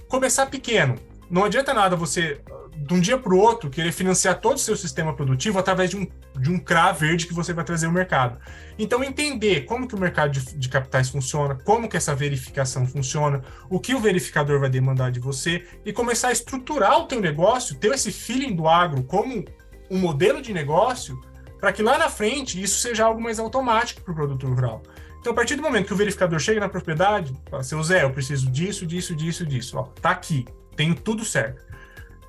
começar 0.08 0.46
pequeno 0.46 1.06
não 1.30 1.44
adianta 1.44 1.74
nada 1.74 1.94
você, 1.94 2.40
de 2.76 2.94
um 2.94 3.00
dia 3.00 3.18
para 3.18 3.34
o 3.34 3.38
outro, 3.38 3.68
querer 3.68 3.92
financiar 3.92 4.40
todo 4.40 4.56
o 4.56 4.60
seu 4.60 4.76
sistema 4.76 5.14
produtivo 5.14 5.58
através 5.58 5.90
de 5.90 5.96
um, 5.96 6.06
de 6.40 6.50
um 6.50 6.58
CRA 6.58 6.92
verde 6.92 7.26
que 7.26 7.34
você 7.34 7.52
vai 7.52 7.64
trazer 7.64 7.86
ao 7.86 7.92
mercado. 7.92 8.38
Então, 8.78 9.04
entender 9.04 9.64
como 9.66 9.86
que 9.86 9.94
o 9.94 9.98
mercado 9.98 10.32
de, 10.32 10.56
de 10.56 10.68
capitais 10.68 11.10
funciona, 11.10 11.54
como 11.54 11.88
que 11.88 11.96
essa 11.96 12.14
verificação 12.14 12.86
funciona, 12.86 13.42
o 13.68 13.78
que 13.78 13.94
o 13.94 14.00
verificador 14.00 14.60
vai 14.60 14.70
demandar 14.70 15.10
de 15.10 15.20
você 15.20 15.66
e 15.84 15.92
começar 15.92 16.28
a 16.28 16.32
estruturar 16.32 16.98
o 16.98 17.06
teu 17.06 17.20
negócio, 17.20 17.76
ter 17.76 17.92
esse 17.92 18.10
feeling 18.10 18.54
do 18.54 18.66
agro 18.66 19.02
como 19.02 19.44
um 19.90 19.98
modelo 19.98 20.40
de 20.40 20.52
negócio, 20.52 21.20
para 21.60 21.72
que 21.72 21.82
lá 21.82 21.98
na 21.98 22.08
frente 22.08 22.62
isso 22.62 22.78
seja 22.80 23.04
algo 23.04 23.20
mais 23.20 23.38
automático 23.38 24.00
para 24.00 24.12
o 24.12 24.14
produtor 24.14 24.50
rural. 24.54 24.82
Então, 25.20 25.32
a 25.32 25.34
partir 25.34 25.56
do 25.56 25.62
momento 25.62 25.86
que 25.86 25.92
o 25.92 25.96
verificador 25.96 26.38
chega 26.38 26.60
na 26.60 26.68
propriedade, 26.68 27.34
fala, 27.50 27.62
seu 27.64 27.82
Zé, 27.82 28.04
eu 28.04 28.10
preciso 28.10 28.48
disso, 28.50 28.86
disso, 28.86 29.14
disso, 29.16 29.44
disso. 29.44 29.76
Ó, 29.76 29.82
tá 29.82 30.10
aqui 30.10 30.46
tem 30.78 30.94
tudo 30.94 31.24
certo. 31.24 31.66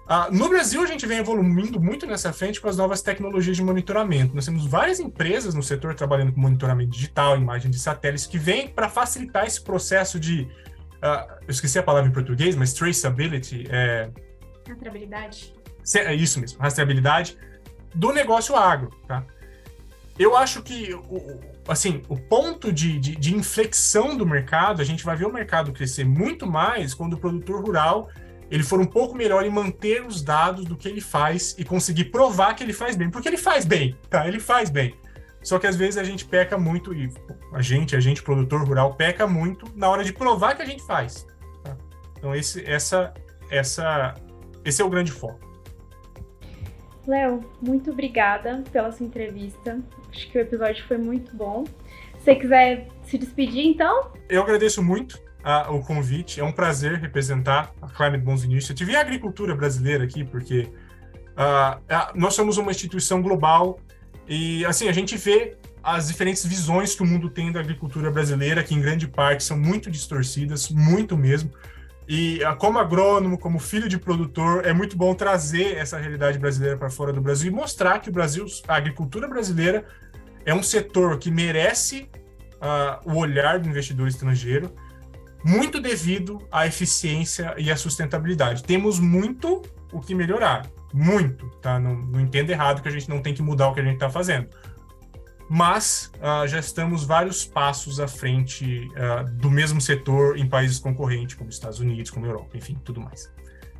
Uh, 0.09 0.35
no 0.35 0.49
Brasil, 0.49 0.81
a 0.81 0.87
gente 0.87 1.05
vem 1.05 1.19
evoluindo 1.19 1.79
muito 1.79 2.07
nessa 2.07 2.33
frente 2.33 2.59
com 2.59 2.67
as 2.67 2.75
novas 2.75 2.99
tecnologias 2.99 3.55
de 3.55 3.63
monitoramento. 3.63 4.33
Nós 4.33 4.45
temos 4.45 4.65
várias 4.65 4.99
empresas 4.99 5.53
no 5.53 5.61
setor 5.61 5.93
trabalhando 5.93 6.33
com 6.33 6.41
monitoramento 6.41 6.89
digital, 6.89 7.37
imagem 7.37 7.69
de 7.69 7.77
satélites, 7.77 8.25
que 8.25 8.39
vêm 8.39 8.67
para 8.67 8.89
facilitar 8.89 9.45
esse 9.45 9.61
processo 9.61 10.19
de. 10.19 10.41
Uh, 10.95 11.31
eu 11.43 11.51
esqueci 11.51 11.77
a 11.77 11.83
palavra 11.83 12.09
em 12.09 12.11
português, 12.11 12.55
mas 12.55 12.73
traceability. 12.73 13.67
É... 13.69 14.09
Rastreabilidade. 14.67 15.53
É 15.95 16.13
isso 16.15 16.39
mesmo, 16.39 16.59
rastreabilidade 16.59 17.37
do 17.93 18.11
negócio 18.11 18.55
agro. 18.55 18.89
Tá? 19.07 19.23
Eu 20.17 20.35
acho 20.35 20.63
que 20.63 20.93
o, 20.93 21.39
assim, 21.67 22.01
o 22.09 22.17
ponto 22.17 22.73
de, 22.73 22.99
de, 22.99 23.15
de 23.15 23.35
inflexão 23.35 24.17
do 24.17 24.25
mercado, 24.25 24.81
a 24.81 24.85
gente 24.85 25.03
vai 25.03 25.15
ver 25.15 25.25
o 25.25 25.33
mercado 25.33 25.71
crescer 25.71 26.03
muito 26.03 26.47
mais 26.47 26.95
quando 26.95 27.13
o 27.13 27.17
produtor 27.17 27.63
rural 27.63 28.09
ele 28.49 28.63
for 28.63 28.79
um 28.79 28.85
pouco 28.85 29.15
melhor 29.15 29.45
em 29.45 29.49
manter 29.49 30.05
os 30.05 30.21
dados 30.21 30.65
do 30.65 30.75
que 30.75 30.87
ele 30.87 31.01
faz 31.01 31.55
e 31.57 31.63
conseguir 31.63 32.05
provar 32.05 32.55
que 32.55 32.63
ele 32.63 32.73
faz 32.73 32.95
bem. 32.95 33.09
Porque 33.09 33.27
ele 33.27 33.37
faz 33.37 33.63
bem, 33.63 33.95
tá? 34.09 34.27
Ele 34.27 34.39
faz 34.39 34.69
bem. 34.69 34.95
Só 35.41 35.57
que 35.59 35.67
às 35.67 35.75
vezes 35.75 35.97
a 35.97 36.03
gente 36.03 36.25
peca 36.25 36.57
muito, 36.57 36.93
e 36.93 37.09
a 37.53 37.61
gente, 37.61 37.95
a 37.95 37.99
gente, 37.99 38.21
produtor 38.21 38.61
rural, 38.67 38.93
peca 38.95 39.25
muito 39.25 39.65
na 39.75 39.89
hora 39.89 40.03
de 40.03 40.11
provar 40.11 40.55
que 40.55 40.61
a 40.61 40.65
gente 40.65 40.83
faz. 40.83 41.25
Tá? 41.63 41.77
Então, 42.17 42.35
esse, 42.35 42.65
essa, 42.65 43.13
essa, 43.49 44.15
esse 44.65 44.81
é 44.81 44.85
o 44.85 44.89
grande 44.89 45.11
foco. 45.11 45.39
Léo, 47.07 47.39
muito 47.61 47.91
obrigada 47.91 48.63
pela 48.71 48.91
sua 48.91 49.05
entrevista. 49.05 49.79
Acho 50.11 50.29
que 50.29 50.37
o 50.37 50.41
episódio 50.41 50.85
foi 50.87 50.97
muito 50.97 51.35
bom. 51.35 51.63
Se 52.17 52.25
você 52.25 52.35
quiser 52.35 52.87
se 53.03 53.17
despedir, 53.17 53.65
então? 53.65 54.11
Eu 54.27 54.41
agradeço 54.41 54.83
muito 54.83 55.19
a, 55.43 55.71
o 55.71 55.81
convite. 55.81 56.39
É 56.39 56.43
um 56.43 56.51
prazer 56.51 56.99
representar 56.99 57.71
a 57.81 57.87
Climate 57.87 58.23
Bonds 58.23 58.43
Initiative 58.43 58.91
e 58.91 58.95
a 58.95 59.01
agricultura 59.01 59.55
brasileira 59.55 60.03
aqui, 60.03 60.23
porque 60.23 60.69
uh, 61.35 61.79
nós 62.15 62.33
somos 62.33 62.57
uma 62.57 62.71
instituição 62.71 63.21
global 63.21 63.79
e, 64.27 64.65
assim, 64.65 64.87
a 64.87 64.91
gente 64.91 65.17
vê 65.17 65.55
as 65.81 66.09
diferentes 66.09 66.45
visões 66.45 66.93
que 66.93 67.01
o 67.01 67.05
mundo 67.05 67.29
tem 67.29 67.51
da 67.51 67.59
agricultura 67.61 68.11
brasileira, 68.11 68.63
que 68.63 68.75
em 68.75 68.81
grande 68.81 69.07
parte 69.07 69.43
são 69.43 69.57
muito 69.57 69.89
distorcidas, 69.89 70.69
muito 70.69 71.17
mesmo. 71.17 71.51
E 72.07 72.39
uh, 72.43 72.55
como 72.57 72.79
agrônomo, 72.79 73.37
como 73.37 73.59
filho 73.59 73.87
de 73.87 73.97
produtor, 73.97 74.65
é 74.65 74.73
muito 74.73 74.97
bom 74.97 75.13
trazer 75.13 75.77
essa 75.77 75.97
realidade 75.97 76.37
brasileira 76.37 76.77
para 76.77 76.89
fora 76.89 77.13
do 77.13 77.21
Brasil 77.21 77.51
e 77.51 77.53
mostrar 77.53 77.99
que 77.99 78.09
o 78.09 78.11
Brasil, 78.11 78.45
a 78.67 78.75
agricultura 78.75 79.27
brasileira, 79.27 79.85
é 80.45 80.53
um 80.53 80.63
setor 80.63 81.17
que 81.19 81.29
merece 81.29 82.09
uh, 82.55 83.11
o 83.11 83.17
olhar 83.17 83.59
do 83.59 83.69
investidor 83.69 84.07
estrangeiro 84.07 84.73
muito 85.43 85.79
devido 85.79 86.45
à 86.51 86.67
eficiência 86.67 87.53
e 87.57 87.71
à 87.71 87.75
sustentabilidade. 87.75 88.63
Temos 88.63 88.99
muito 88.99 89.61
o 89.91 89.99
que 89.99 90.13
melhorar, 90.13 90.67
muito, 90.93 91.49
tá? 91.61 91.79
Não, 91.79 91.95
não 91.95 92.19
entenda 92.19 92.51
errado 92.51 92.81
que 92.81 92.87
a 92.87 92.91
gente 92.91 93.09
não 93.09 93.21
tem 93.21 93.33
que 93.33 93.41
mudar 93.41 93.69
o 93.69 93.73
que 93.73 93.79
a 93.79 93.83
gente 93.83 93.95
está 93.95 94.09
fazendo. 94.09 94.49
Mas 95.49 96.11
uh, 96.17 96.47
já 96.47 96.59
estamos 96.59 97.03
vários 97.03 97.43
passos 97.43 97.99
à 97.99 98.07
frente 98.07 98.87
uh, 98.91 99.27
do 99.31 99.49
mesmo 99.49 99.81
setor 99.81 100.37
em 100.37 100.47
países 100.47 100.77
concorrentes, 100.77 101.35
como 101.35 101.49
Estados 101.49 101.79
Unidos, 101.79 102.11
como 102.11 102.25
Europa, 102.27 102.55
enfim, 102.55 102.77
tudo 102.83 103.01
mais. 103.01 103.33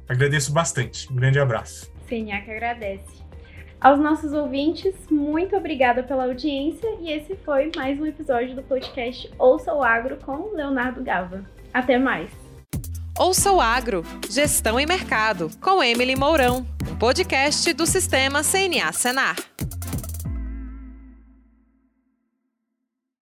Agradeço 0.07 0.51
bastante. 0.51 1.11
Um 1.11 1.15
grande 1.15 1.39
abraço. 1.39 1.91
Senha 2.07 2.41
que 2.41 2.49
agradece. 2.49 3.28
Aos 3.81 3.97
nossos 3.97 4.33
ouvintes, 4.33 4.93
muito 5.09 5.55
obrigada 5.55 6.03
pela 6.03 6.25
audiência 6.25 6.85
e 6.99 7.09
esse 7.11 7.37
foi 7.45 7.71
mais 7.77 7.97
um 7.97 8.05
episódio 8.05 8.53
do 8.53 8.61
podcast 8.61 9.31
Ouça 9.39 9.73
o 9.73 9.81
Agro 9.81 10.17
com 10.17 10.53
Leonardo 10.53 11.01
Gava. 11.01 11.45
Até 11.73 11.97
mais! 11.97 12.29
Ouça 13.17 13.53
o 13.53 13.61
Agro, 13.61 14.03
Gestão 14.29 14.77
e 14.77 14.85
Mercado, 14.85 15.49
com 15.61 15.81
Emily 15.81 16.13
Mourão, 16.13 16.67
um 16.91 16.95
podcast 16.97 17.71
do 17.71 17.85
Sistema 17.85 18.43
CNA 18.43 18.91
Senar. 18.91 19.37